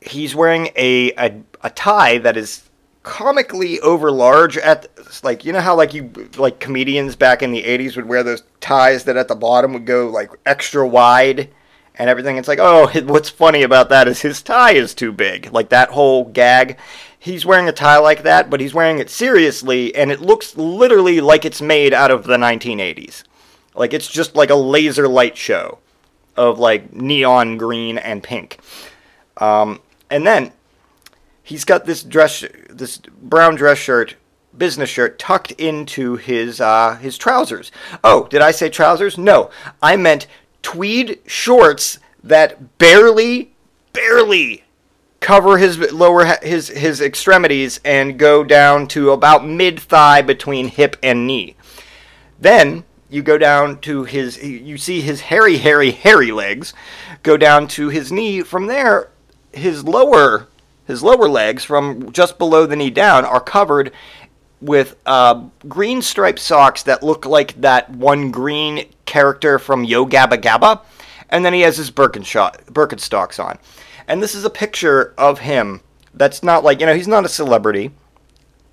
[0.00, 2.68] He's wearing a, a, a tie that is
[3.04, 4.88] comically over large at
[5.22, 8.42] like you know how like you like comedians back in the 80s would wear those
[8.62, 11.50] ties that at the bottom would go like extra wide
[11.96, 12.36] and everything.
[12.38, 15.52] It's like oh what's funny about that is his tie is too big.
[15.52, 16.78] Like that whole gag
[17.18, 21.20] he's wearing a tie like that but he's wearing it seriously and it looks literally
[21.20, 23.22] like it's made out of the 1980s
[23.76, 25.78] like it's just like a laser light show
[26.36, 28.58] of like neon green and pink.
[29.38, 30.52] Um, and then
[31.42, 34.16] he's got this dress, this brown dress shirt,
[34.56, 37.70] business shirt tucked into his uh, his trousers.
[38.02, 39.18] Oh, did I say trousers?
[39.18, 39.50] No,
[39.82, 40.26] I meant
[40.62, 43.52] tweed shorts that barely,
[43.92, 44.64] barely
[45.20, 50.96] cover his lower his his extremities and go down to about mid thigh between hip
[51.02, 51.56] and knee.
[52.38, 56.72] Then you go down to his you see his hairy hairy hairy legs
[57.22, 59.10] go down to his knee from there
[59.52, 60.48] his lower
[60.86, 63.92] his lower legs from just below the knee down are covered
[64.62, 70.40] with uh, green striped socks that look like that one green character from Yo Gabba
[70.40, 70.80] Gabba
[71.28, 73.58] and then he has his Birkenstock, Birkenstocks on
[74.08, 75.80] and this is a picture of him
[76.14, 77.90] that's not like you know he's not a celebrity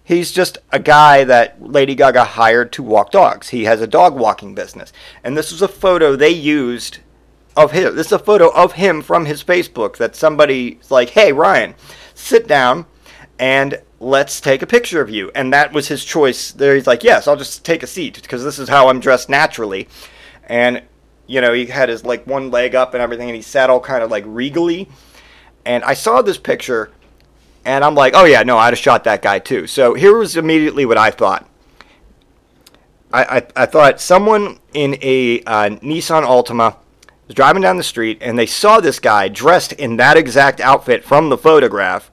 [0.09, 3.49] He's just a guy that Lady Gaga hired to walk dogs.
[3.49, 4.91] He has a dog walking business.
[5.23, 6.97] And this was a photo they used
[7.55, 7.95] of him.
[7.95, 11.75] This is a photo of him from his Facebook that somebody's like, "Hey Ryan,
[12.15, 12.87] sit down
[13.37, 16.51] and let's take a picture of you." And that was his choice.
[16.51, 19.29] There, he's like, "Yes, I'll just take a seat because this is how I'm dressed
[19.29, 19.87] naturally."
[20.47, 20.83] And
[21.27, 23.79] you know, he had his like one leg up and everything, and he sat all
[23.79, 24.89] kind of like regally.
[25.65, 26.91] And I saw this picture,
[27.65, 30.35] and I'm like, "Oh yeah, no, I'd have shot that guy too." So here was
[30.35, 31.49] immediately what I thought.
[33.11, 36.75] I, I, I thought someone in a uh, Nissan Altima
[37.27, 41.03] was driving down the street and they saw this guy dressed in that exact outfit
[41.03, 42.11] from the photograph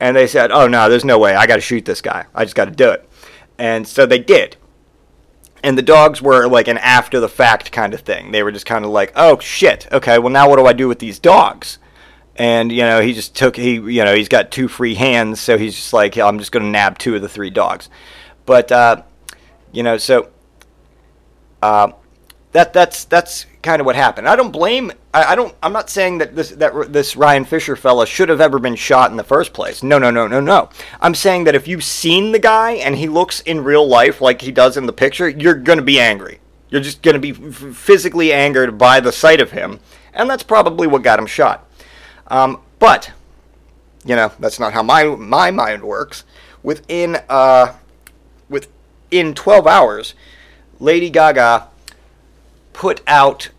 [0.00, 1.34] and they said, oh no, there's no way.
[1.34, 2.26] I got to shoot this guy.
[2.34, 3.08] I just got to do it.
[3.58, 4.56] And so they did.
[5.62, 8.32] And the dogs were like an after the fact kind of thing.
[8.32, 10.88] They were just kind of like, oh shit, okay, well now what do I do
[10.88, 11.78] with these dogs?
[12.36, 15.56] And you know, he just took he you know he's got two free hands, so
[15.56, 17.88] he's just like, I'm just going to nab two of the three dogs.
[18.44, 19.02] But uh,
[19.72, 20.30] you know, so
[21.62, 21.92] uh,
[22.52, 24.28] that that's that's kind of what happened.
[24.28, 24.92] I don't blame.
[25.14, 25.54] I, I, don't.
[25.62, 29.12] I'm not saying that this that this Ryan Fischer fella should have ever been shot
[29.12, 29.82] in the first place.
[29.82, 30.68] No, no, no, no, no.
[31.00, 34.42] I'm saying that if you've seen the guy and he looks in real life like
[34.42, 36.40] he does in the picture, you're gonna be angry.
[36.68, 39.78] You're just gonna be physically angered by the sight of him,
[40.12, 41.64] and that's probably what got him shot.
[42.26, 43.12] Um, but
[44.04, 46.24] you know, that's not how my my mind works.
[46.64, 47.74] Within uh,
[48.48, 50.14] within 12 hours
[50.80, 51.68] Lady Gaga
[52.72, 53.50] put out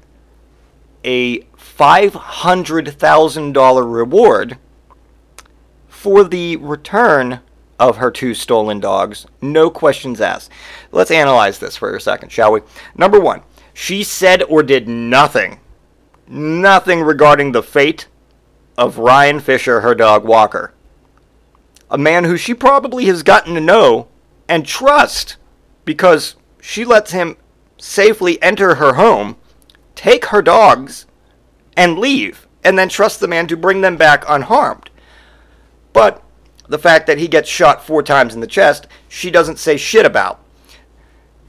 [1.06, 4.58] a $500,000 reward
[5.88, 7.40] for the return
[7.80, 9.26] of her two stolen dogs.
[9.42, 10.52] No questions asked.
[10.92, 12.62] Let's analyze this for a second, shall we?
[12.96, 13.42] Number one,
[13.74, 15.60] she said or did nothing,
[16.28, 18.08] nothing regarding the fate
[18.78, 20.74] of Ryan Fischer, her dog Walker.
[21.92, 24.08] A man who she probably has gotten to know
[24.48, 25.38] and trust
[25.84, 27.38] because she lets him
[27.78, 29.38] safely enter her home,
[29.96, 31.06] take her dogs,
[31.76, 34.90] and leave, and then trust the man to bring them back unharmed.
[35.94, 36.22] But
[36.68, 40.06] the fact that he gets shot four times in the chest, she doesn't say shit
[40.06, 40.44] about.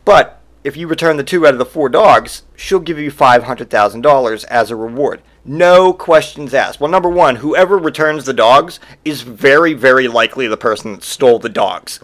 [0.05, 4.45] But if you return the two out of the four dogs, she'll give you $500,000
[4.47, 5.23] as a reward.
[5.45, 6.81] No questions asked.
[6.81, 11.39] Well, number one, whoever returns the dogs is very, very likely the person that stole
[11.39, 12.01] the dogs.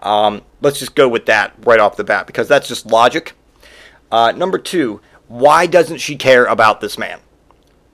[0.00, 3.32] Um, let's just go with that right off the bat because that's just logic.
[4.12, 7.20] Uh, number two, why doesn't she care about this man?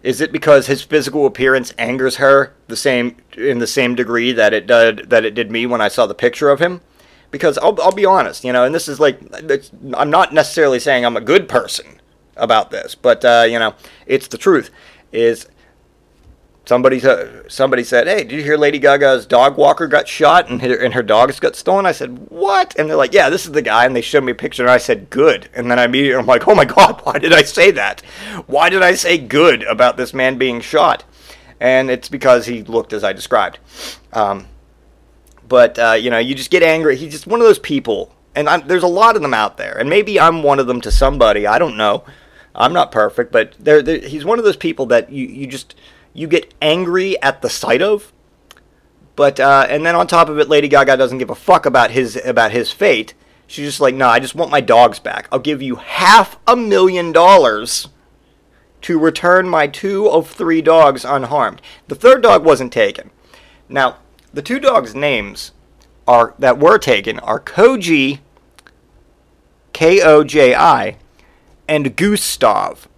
[0.02, 4.54] Is it because his physical appearance angers her the same in the same degree that
[4.54, 6.80] it did that it did me when I saw the picture of him?
[7.30, 9.20] Because I'll, I'll be honest, you know, and this is like
[9.94, 12.00] I'm not necessarily saying I'm a good person
[12.36, 13.74] about this, but uh, you know,
[14.06, 14.70] it's the truth.
[15.12, 15.46] Is
[16.70, 17.02] somebody
[17.48, 20.94] somebody said, "Hey, did you hear Lady Gaga's dog walker got shot and her, and
[20.94, 23.84] her dogs got stolen?" I said, "What?" And they're like, "Yeah, this is the guy."
[23.84, 26.26] And they showed me a picture, and I said, "Good." And then I immediately I'm
[26.26, 28.02] like, "Oh my God, why did I say that?
[28.46, 31.02] Why did I say good about this man being shot?"
[31.58, 33.58] And it's because he looked as I described.
[34.12, 34.46] Um,
[35.48, 36.94] but uh, you know, you just get angry.
[36.94, 39.76] He's just one of those people, and I'm, there's a lot of them out there,
[39.76, 41.48] and maybe I'm one of them to somebody.
[41.48, 42.04] I don't know.
[42.54, 43.54] I'm not perfect, but
[44.04, 45.74] he's one of those people that you, you just
[46.12, 48.12] you get angry at the sight of.
[49.16, 51.90] But uh, and then on top of it, Lady Gaga doesn't give a fuck about
[51.90, 53.14] his about his fate.
[53.46, 55.28] She's just like, no, I just want my dogs back.
[55.32, 57.88] I'll give you half a million dollars
[58.82, 61.60] to return my two of three dogs unharmed.
[61.88, 63.10] The third dog wasn't taken.
[63.68, 63.98] Now,
[64.32, 65.52] the two dogs' names
[66.06, 68.20] are that were taken are Koji,
[69.72, 70.96] K O J I,
[71.68, 72.88] and Gustav,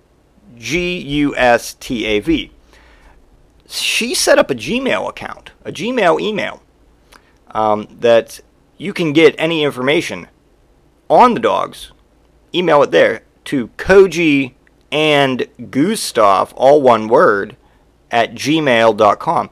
[0.57, 2.52] G U S T A V
[4.03, 6.61] she set up a Gmail account, a Gmail email,
[7.53, 8.41] um, that
[8.77, 10.27] you can get any information
[11.09, 11.93] on the dogs,
[12.53, 14.55] email it there to Koji
[14.91, 17.57] and Gustav, all one word,
[18.11, 19.51] at gmail.com.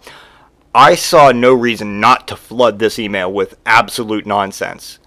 [0.74, 4.98] I saw no reason not to flood this email with absolute nonsense.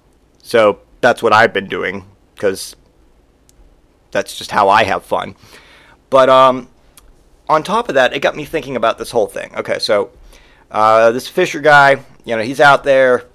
[0.42, 2.78] So that's what I've been doing because
[4.12, 5.36] that's just how I have fun.
[6.10, 6.70] But um,
[7.54, 9.56] on top of that, it got me thinking about this whole thing.
[9.56, 10.12] Okay, so
[10.72, 13.26] uh, this Fischer guy, you know, he's out there.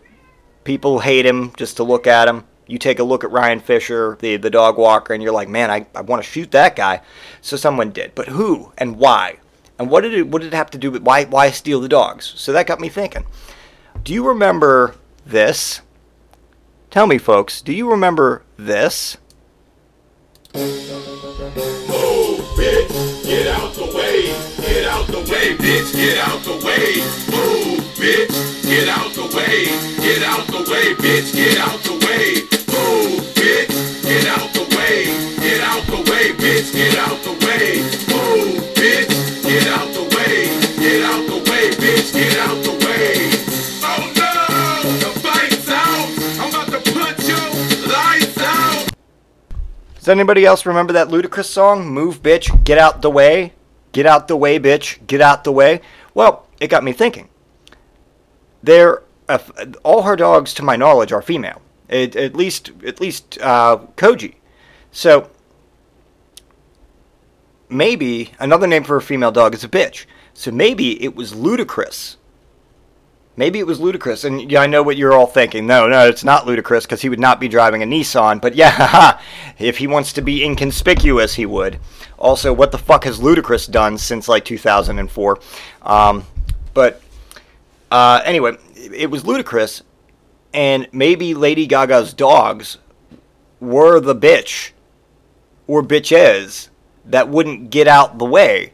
[0.65, 2.45] People hate him just to look at him.
[2.67, 5.71] You take a look at Ryan Fischer, the, the dog walker, and you're like, man,
[5.71, 7.01] I, I want to shoot that guy.
[7.41, 8.15] So someone did.
[8.15, 9.39] But who and why?
[9.79, 11.89] And what did it what did it have to do with why why steal the
[11.89, 12.33] dogs?
[12.37, 13.25] So that got me thinking.
[14.03, 15.81] Do you remember this?
[16.91, 19.19] Tell me folks, do you remember this?
[22.69, 24.27] Bitch, get out the way,
[24.61, 27.01] get out the way, bitch, get out the way,
[27.33, 29.65] move, bitch, get out the way,
[30.05, 33.71] get out the way, bitch, get out the way, move, bitch,
[34.03, 35.05] get out the way,
[35.41, 38.69] get out the way, bitch, get out the way, move.
[50.09, 51.87] Does anybody else remember that Ludacris song?
[51.87, 53.53] Move, bitch, get out the way.
[53.93, 55.83] Get out the way, bitch, get out the way.
[56.15, 57.29] Well, it got me thinking.
[58.63, 59.39] There, uh,
[59.83, 61.61] all her dogs, to my knowledge, are female.
[61.91, 64.37] At, at least, at least uh, Koji.
[64.93, 65.29] So
[67.69, 70.07] maybe another name for a female dog is a bitch.
[70.33, 72.17] So maybe it was Ludacris.
[73.39, 75.65] Maybe it was Ludacris, and yeah, I know what you're all thinking.
[75.65, 78.41] No, no, it's not Ludacris because he would not be driving a Nissan.
[78.41, 79.21] But yeah,
[79.61, 81.79] if he wants to be inconspicuous, he would.
[82.19, 85.39] Also, what the fuck has Ludacris done since like 2004?
[85.83, 86.25] Um,
[86.75, 87.01] but
[87.93, 89.83] uh, anyway, it was Ludacris,
[90.53, 92.79] and maybe Lady Gaga's dogs
[93.61, 94.73] were the bitch
[95.69, 96.71] or bitches
[97.05, 98.73] that wouldn't get out the way.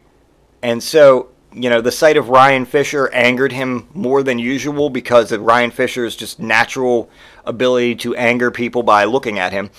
[0.62, 5.32] And so, you know, the sight of Ryan Fischer angered him more than usual because
[5.32, 7.08] of Ryan Fischer's just natural
[7.44, 9.70] ability to anger people by looking at him.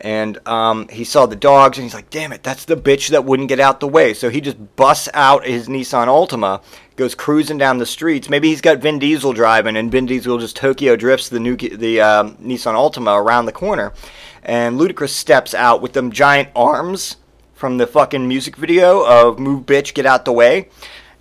[0.00, 3.24] And um, he saw the dogs and he's like, damn it, that's the bitch that
[3.24, 4.12] wouldn't get out the way.
[4.12, 6.62] So he just busts out his Nissan Altima,
[6.96, 8.28] goes cruising down the streets.
[8.28, 12.00] Maybe he's got Vin Diesel driving and Vin Diesel just Tokyo drifts the, new, the
[12.00, 13.92] uh, Nissan Altima around the corner.
[14.42, 17.16] And Ludacris steps out with them giant arms
[17.54, 20.68] from the fucking music video of "Move, Bitch, Get Out the Way,"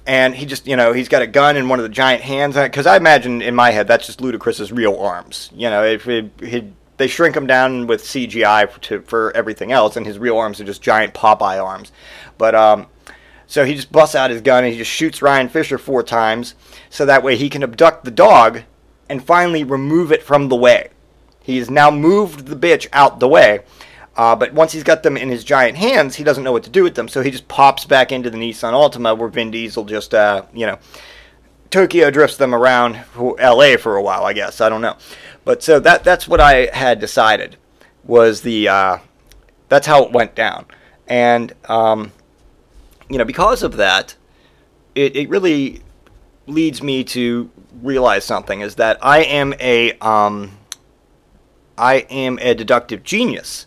[0.06, 2.56] and he just, you know, he's got a gun in one of the giant hands.
[2.56, 5.50] Because I imagine in my head that's just Ludacris's real arms.
[5.56, 6.06] You know, if
[6.98, 10.66] they shrink him down with CGI to, for everything else, and his real arms are
[10.66, 11.92] just giant Popeye arms.
[12.38, 12.88] But um,
[13.48, 16.56] so he just busts out his gun and he just shoots Ryan Fischer four times,
[16.90, 18.64] so that way he can abduct the dog
[19.10, 20.90] and finally remove it from the way.
[21.42, 23.60] He has now moved the bitch out the way.
[24.16, 26.70] Uh, but once he's got them in his giant hands, he doesn't know what to
[26.70, 27.08] do with them.
[27.08, 30.68] So he just pops back into the Nissan Altima where Vin Diesel just, uh, you
[30.68, 30.78] know,
[31.72, 34.62] Tokyo drifts them around LA for a while, I guess.
[34.62, 34.96] I don't know.
[35.44, 37.58] But so that that's what I had decided
[38.04, 38.98] was the, uh,
[39.70, 40.66] that's how it went down.
[41.08, 42.12] And, um,
[43.10, 44.16] you know, because of that,
[44.94, 45.82] it, it really
[46.46, 47.50] leads me to
[47.82, 50.52] realize something is that I am a, um,
[51.76, 53.66] I am a deductive genius.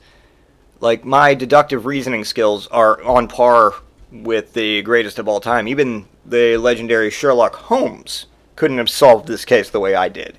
[0.80, 3.72] Like my deductive reasoning skills are on par
[4.12, 5.68] with the greatest of all time.
[5.68, 10.38] Even the legendary Sherlock Holmes couldn't have solved this case the way I did.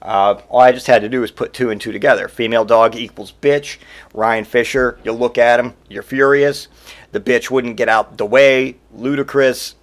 [0.00, 2.28] Uh, all I just had to do was put two and two together.
[2.28, 3.78] Female dog equals bitch.
[4.12, 6.68] Ryan Fischer, you look at him, you're furious.
[7.12, 8.76] The bitch wouldn't get out the way.
[8.94, 9.74] Ludacris.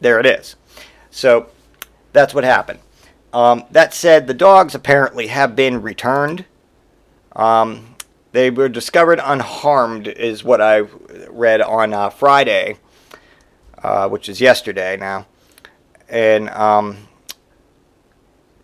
[0.00, 0.56] There it is.
[1.10, 1.48] So
[2.12, 2.80] that's what happened.
[3.32, 6.46] Um, that said, the dogs apparently have been returned.
[7.36, 7.94] Um,
[8.32, 10.78] they were discovered unharmed, is what I
[11.28, 12.76] read on uh, Friday,
[13.82, 15.26] uh, which is yesterday now.
[16.08, 17.08] And um,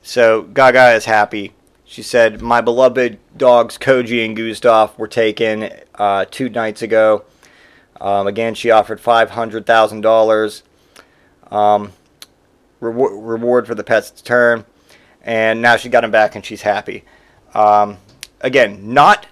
[0.03, 1.53] so Gaga is happy.
[1.85, 7.25] She said, My beloved dogs Koji and Gustav were taken uh, two nights ago.
[8.01, 10.63] Um, again, she offered $500,000
[11.51, 11.93] um,
[12.81, 14.65] reward, reward for the pet's return.
[15.23, 17.05] And now she got him back and she's happy.
[17.55, 17.99] Um,
[18.41, 19.27] again, not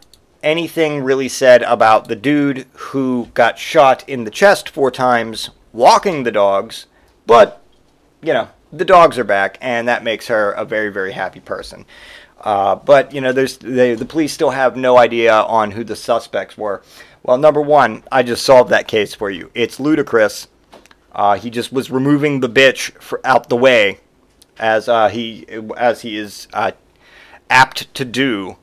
[0.44, 6.22] anything really said about the dude who got shot in the chest four times walking
[6.22, 6.86] the dogs,
[7.26, 7.62] but,
[8.22, 11.86] you know, the dogs are back, and that makes her a very, very happy person.
[12.40, 15.96] Uh, but, you know, there's they, the police still have no idea on who the
[15.96, 16.82] suspects were.
[17.22, 19.50] Well, number one, I just solved that case for you.
[19.54, 20.48] It's Ludacris.
[21.12, 22.92] Uh, he just was removing the bitch
[23.24, 24.00] out the way,
[24.58, 26.72] as uh, he as he is uh,
[27.48, 28.56] apt to do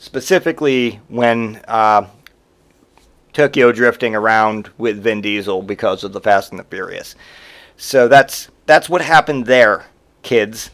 [0.00, 2.06] specifically when uh,
[3.34, 7.14] Tokyo drifting around with Vin Diesel because of the Fast and the Furious.
[7.76, 9.86] So that's that's what happened there,
[10.22, 10.70] kids.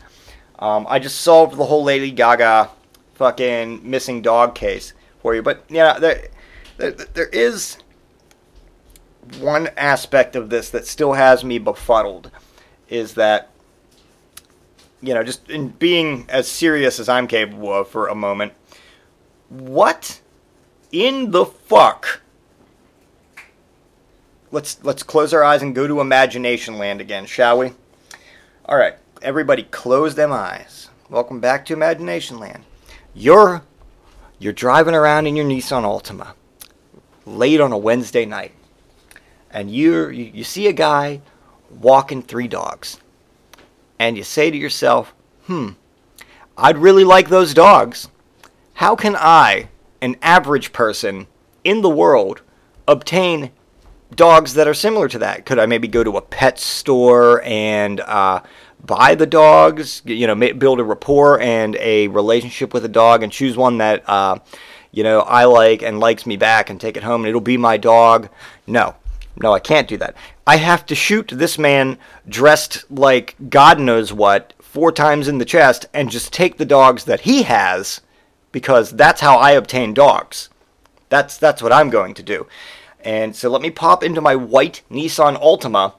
[0.61, 2.71] Um, I just solved the whole Lady Gaga
[3.15, 6.29] fucking missing dog case for you, but yeah, there,
[6.77, 7.79] there, there is
[9.41, 12.31] one aspect of this that still has me befuddled,
[12.89, 13.51] is that
[15.03, 18.53] you know just in being as serious as I'm capable of for a moment
[19.49, 20.21] what
[20.93, 22.23] in the fuck?
[24.51, 27.73] Let's let's close our eyes and go to imagination land again, shall we?
[28.65, 30.89] All right, everybody close them eyes.
[31.11, 32.65] Welcome back to imagination land.
[33.15, 33.63] You're
[34.39, 36.35] you're driving around in your Nissan Altima
[37.25, 38.53] late on a Wednesday night.
[39.51, 41.21] And you you, see a guy
[41.71, 42.99] walking three dogs.
[43.99, 45.15] And you say to yourself,
[45.47, 45.71] "Hmm,
[46.57, 48.09] I'd really like those dogs."
[48.77, 49.69] How can I,
[50.01, 51.27] an average person
[51.65, 52.43] in the world,
[52.89, 53.51] obtain
[54.15, 55.45] dogs that are similar to that?
[55.45, 58.43] Could I maybe go to a pet store and uh,
[58.85, 60.03] buy the dogs?
[60.05, 64.09] You know, build a rapport and a relationship with a dog, and choose one that
[64.09, 64.39] uh,
[64.97, 67.59] you know, I like and likes me back and take it home and it'll be
[67.59, 68.31] my dog.
[68.67, 68.95] No,
[69.37, 70.17] no, I can't do that.
[70.47, 75.45] I have to shoot this man dressed like God knows what four times in the
[75.45, 78.01] chest and just take the dogs that he has
[78.57, 80.49] because that's how I obtain dogs.
[81.11, 82.47] That's that's what I'm going to do.
[83.01, 85.93] And so let me pop into my white Nissan Altima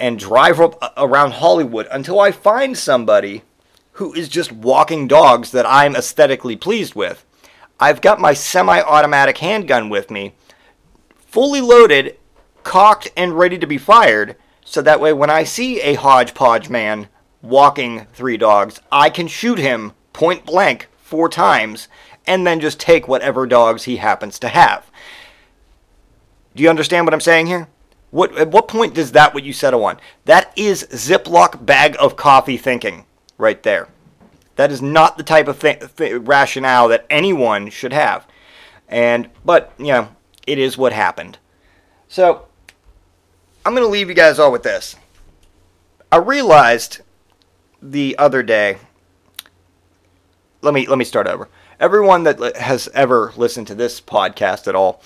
[0.00, 3.44] and drive up uh, around Hollywood until I find somebody
[3.92, 7.24] who is just walking dogs that I'm aesthetically pleased with.
[7.78, 10.34] I've got my semi automatic handgun with me,
[11.18, 12.18] fully loaded,
[12.64, 14.34] cocked, and ready to be fired,
[14.64, 17.06] so that way when I see a hodgepodge man
[17.42, 21.86] walking three dogs, I can shoot him point blank four times
[22.26, 24.90] and then just take whatever dogs he happens to have.
[26.56, 27.68] Do you understand what I'm saying here?
[28.10, 30.00] What at what point does that what you settle on?
[30.24, 33.04] That is Ziploc bag of coffee thinking
[33.36, 33.88] right there.
[34.56, 38.26] That is not the type of th- th- rationale that anyone should have.
[38.88, 40.08] And but you know,
[40.46, 41.38] it is what happened.
[42.08, 42.46] So
[43.66, 44.96] I'm gonna leave you guys all with this.
[46.10, 47.00] I realized
[47.82, 48.78] the other day.
[50.64, 51.50] Let me let me start over.
[51.78, 55.02] Everyone that has ever listened to this podcast at all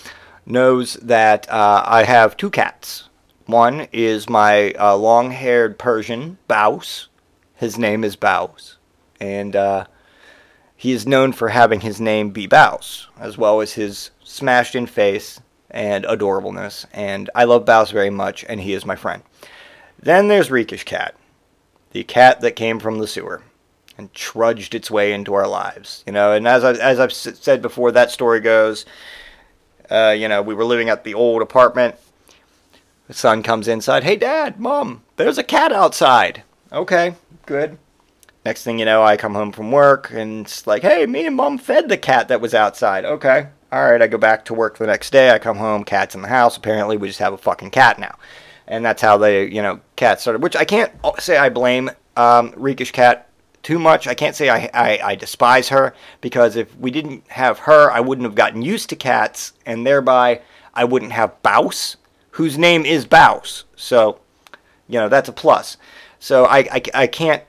[0.47, 3.09] knows that uh, I have two cats.
[3.47, 7.09] One is my uh, long-haired Persian Baus.
[7.57, 8.77] His name is Baus,
[9.19, 9.87] and uh,
[10.77, 15.41] he is known for having his name be Baus, as well as his smashed-in face
[15.73, 16.87] and adorableness.
[16.93, 19.25] And I love Baus very much, and he is my friend.
[19.99, 21.17] Then there's Rikish Cat,
[21.91, 23.43] the cat that came from the sewer
[23.99, 26.05] and trudged its way into our lives.
[26.07, 28.87] You know, and as I, as I've said before, that story goes.
[29.91, 31.97] Uh, you know, we were living at the old apartment.
[33.09, 34.05] The son comes inside.
[34.05, 36.43] Hey, Dad, Mom, there's a cat outside.
[36.71, 37.15] Okay,
[37.47, 37.79] good.
[38.45, 41.35] Next thing you know, I come home from work and it's like, hey, me and
[41.35, 43.05] Mom fed the cat that was outside.
[43.05, 44.01] Okay, all right.
[44.01, 45.31] I go back to work the next day.
[45.31, 46.57] I come home, cat's in the house.
[46.57, 48.17] Apparently, we just have a fucking cat now,
[48.67, 50.43] and that's how they, you know, cat started.
[50.43, 53.28] Which I can't say I blame um, Rikish Cat
[53.69, 54.07] too much.
[54.07, 58.01] I can't say I, I, I despise her because if we didn't have her, I
[58.01, 60.41] wouldn't have gotten used to cats, and thereby
[60.73, 61.97] I wouldn't have Baus,
[62.31, 63.65] whose name is Baus.
[63.77, 64.21] So,
[64.89, 65.77] you know, that's a plus.
[66.19, 67.43] So I, I, I can't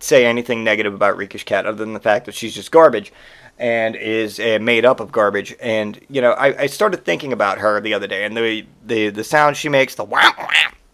[0.00, 3.12] say anything negative about Rikish Cat other than the fact that she's just garbage
[3.58, 5.54] and is uh, made up of garbage.
[5.60, 9.10] And, you know, I, I started thinking about her the other day, and the, the,
[9.10, 10.32] the sound she makes, the wham,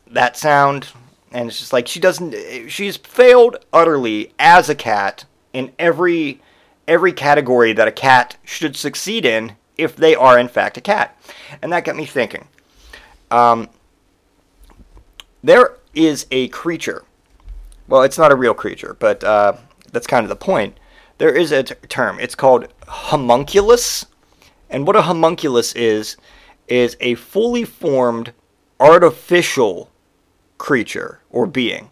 [0.09, 0.89] that sound,
[1.35, 6.41] and it's just like she doesn't she's failed utterly as a cat in every
[6.87, 11.19] every category that a cat should succeed in if they are in fact a cat.
[11.61, 12.47] And that got me thinking.
[13.31, 13.69] Um,
[15.43, 17.05] there is a creature.
[17.89, 19.55] Well it's not a real creature but uh,
[19.93, 20.79] that's kind of the point.
[21.19, 22.19] There is a t- term.
[22.21, 24.07] It's called homunculus.
[24.71, 26.17] And what a homunculus is
[26.69, 28.33] is a fully formed
[28.79, 29.91] artificial
[30.65, 31.91] creature or being.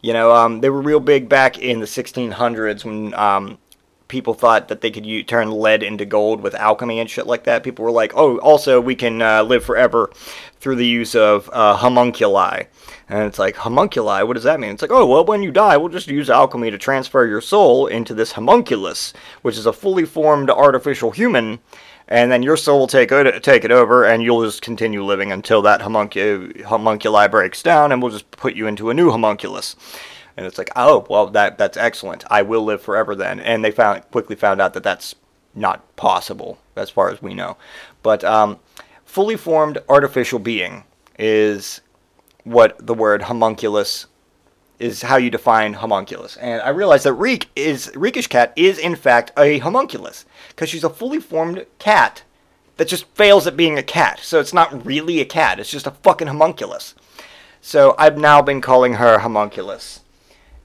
[0.00, 3.58] You know, um, they were real big back in the 1600s when um,
[4.08, 7.44] people thought that they could u- turn lead into gold with alchemy and shit like
[7.44, 7.62] that.
[7.62, 10.10] People were like, oh, also we can uh, live forever
[10.58, 12.62] through the use of uh, homunculi.
[13.10, 14.70] And it's like, homunculi, what does that mean?
[14.70, 17.86] It's like, oh, well, when you die, we'll just use alchemy to transfer your soul
[17.86, 19.12] into this homunculus,
[19.42, 21.58] which is a fully formed artificial human
[22.08, 25.32] and then your soul will take it, take it over, and you'll just continue living
[25.32, 29.76] until that homuncu- homunculi breaks down, and we'll just put you into a new homunculus.
[30.36, 32.24] And it's like, oh, well, that that's excellent.
[32.30, 33.40] I will live forever then.
[33.40, 35.14] And they found quickly found out that that's
[35.54, 37.56] not possible, as far as we know.
[38.02, 38.58] But um,
[39.04, 40.84] fully formed artificial being
[41.18, 41.80] is
[42.42, 44.06] what the word homunculus
[44.80, 46.36] is how you define homunculus.
[46.36, 50.24] And I realized that Reek is Reekish cat is in fact a homunculus
[50.54, 52.22] because she's a fully formed cat
[52.76, 54.20] that just fails at being a cat.
[54.20, 55.60] So it's not really a cat.
[55.60, 56.94] It's just a fucking homunculus.
[57.60, 60.00] So I've now been calling her homunculus.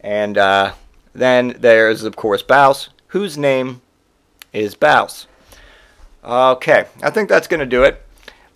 [0.02, 0.74] And uh,
[1.14, 3.82] then there's of course Baus, whose name
[4.54, 5.28] is Baus.
[6.24, 8.04] Okay, I think that's going to do it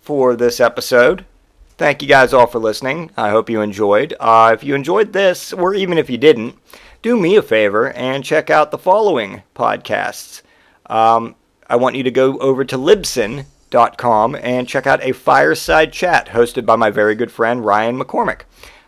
[0.00, 1.24] for this episode.
[1.76, 3.10] Thank you guys all for listening.
[3.16, 4.14] I hope you enjoyed.
[4.20, 6.56] Uh, if you enjoyed this, or even if you didn't,
[7.02, 10.42] do me a favor and check out the following podcasts.
[10.94, 11.34] Um,
[11.68, 16.64] I want you to go over to Libsyn.com and check out a fireside chat hosted
[16.64, 18.42] by my very good friend Ryan McCormick.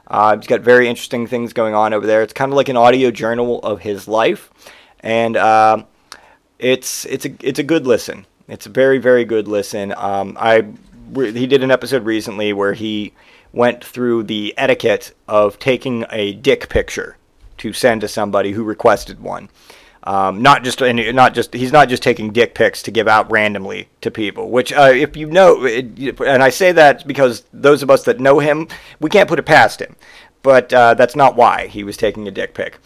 [0.06, 2.22] Uh, he's got very interesting things going on over there.
[2.22, 4.50] It's kind of like an audio journal of his life,
[5.00, 5.82] and uh,
[6.60, 8.24] it's it's a it's a good listen.
[8.46, 9.92] It's a very very good listen.
[9.96, 10.64] Um, I
[11.12, 13.14] he did an episode recently where he
[13.52, 17.16] went through the etiquette of taking a dick picture
[17.58, 19.48] to send to somebody who requested one.
[20.06, 23.88] Um, not just not just he's not just taking dick pics to give out randomly
[24.02, 24.50] to people.
[24.50, 28.20] Which, uh, if you know, it, and I say that because those of us that
[28.20, 28.68] know him,
[29.00, 29.96] we can't put it past him.
[30.42, 32.78] But uh, that's not why he was taking a dick pic.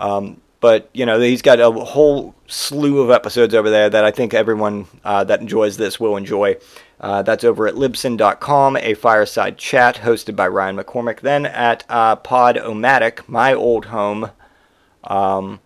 [0.00, 4.10] Um, but you know, he's got a whole slew of episodes over there that I
[4.10, 6.56] think everyone uh, that enjoys this will enjoy.
[6.98, 11.20] Uh, that's over at libsyn.com, a fireside chat hosted by Ryan McCormick.
[11.20, 14.30] Then at uh, Podomatic, my old home,
[15.04, 15.60] um,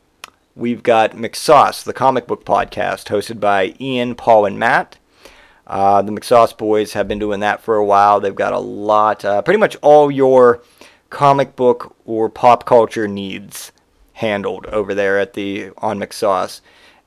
[0.58, 4.98] we've got McSauce, the comic book podcast, hosted by Ian, Paul, and Matt.
[5.66, 8.20] Uh, the McSauce boys have been doing that for a while.
[8.20, 10.62] They've got a lot, uh, pretty much all your
[11.10, 13.70] comic book or pop culture needs
[14.14, 16.60] handled over there at the on McSauce,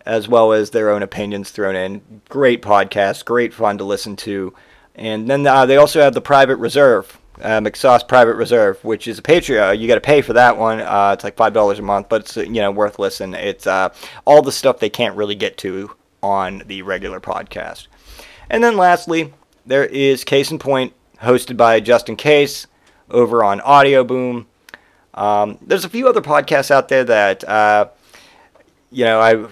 [0.06, 2.22] as well as their own opinions thrown in.
[2.30, 4.54] Great podcast, great fun to listen to.
[4.96, 9.20] And then uh, they also have the Private Reserve, uh, McSauce Private Reserve, which is
[9.20, 9.80] a Patreon.
[9.80, 10.80] You got to pay for that one.
[10.80, 13.40] Uh, it's like five dollars a month, but it's you know worth listening.
[13.40, 13.94] It's uh,
[14.26, 17.88] all the stuff they can't really get to on the regular podcast.
[18.50, 19.34] And then lastly,
[19.66, 22.68] there is Case in Point, hosted by Justin Case
[23.10, 24.48] over on Audio Boom.
[25.14, 27.90] Um, there's a few other podcasts out there that uh,
[28.92, 29.48] you know I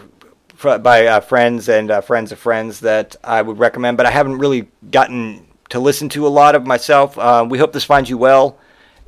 [0.77, 4.39] by uh, friends and uh, friends of friends that I would recommend, but I haven't
[4.39, 7.17] really gotten to listen to a lot of myself.
[7.17, 8.57] Uh, we hope this finds you well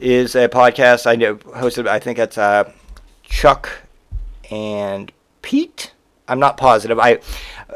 [0.02, 1.88] is a podcast I know hosted.
[1.88, 2.72] I think it's uh,
[3.24, 3.70] Chuck
[4.50, 5.94] and Pete.
[6.28, 7.00] I'm not positive.
[7.00, 7.20] I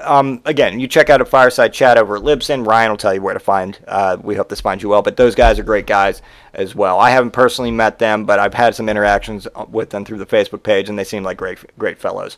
[0.02, 2.66] um, again, you check out a fireside chat over at Libsyn.
[2.66, 3.78] Ryan will tell you where to find.
[3.88, 5.02] Uh, we hope this finds you well.
[5.02, 6.22] But those guys are great guys
[6.54, 7.00] as well.
[7.00, 10.64] I haven't personally met them, but I've had some interactions with them through the Facebook
[10.64, 12.38] page, and they seem like great, great fellows.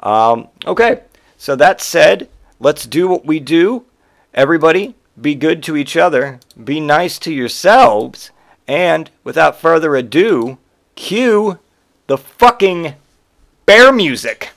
[0.00, 1.02] Um, okay,
[1.36, 2.28] so that said,
[2.60, 3.84] let's do what we do.
[4.34, 8.30] Everybody, be good to each other, be nice to yourselves,
[8.68, 10.58] and without further ado,
[10.94, 11.58] cue
[12.06, 12.94] the fucking
[13.64, 14.50] bear music.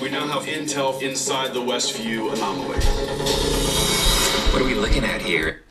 [0.00, 2.80] We now have intel inside the Westview anomaly.
[4.52, 5.62] What are we looking at here?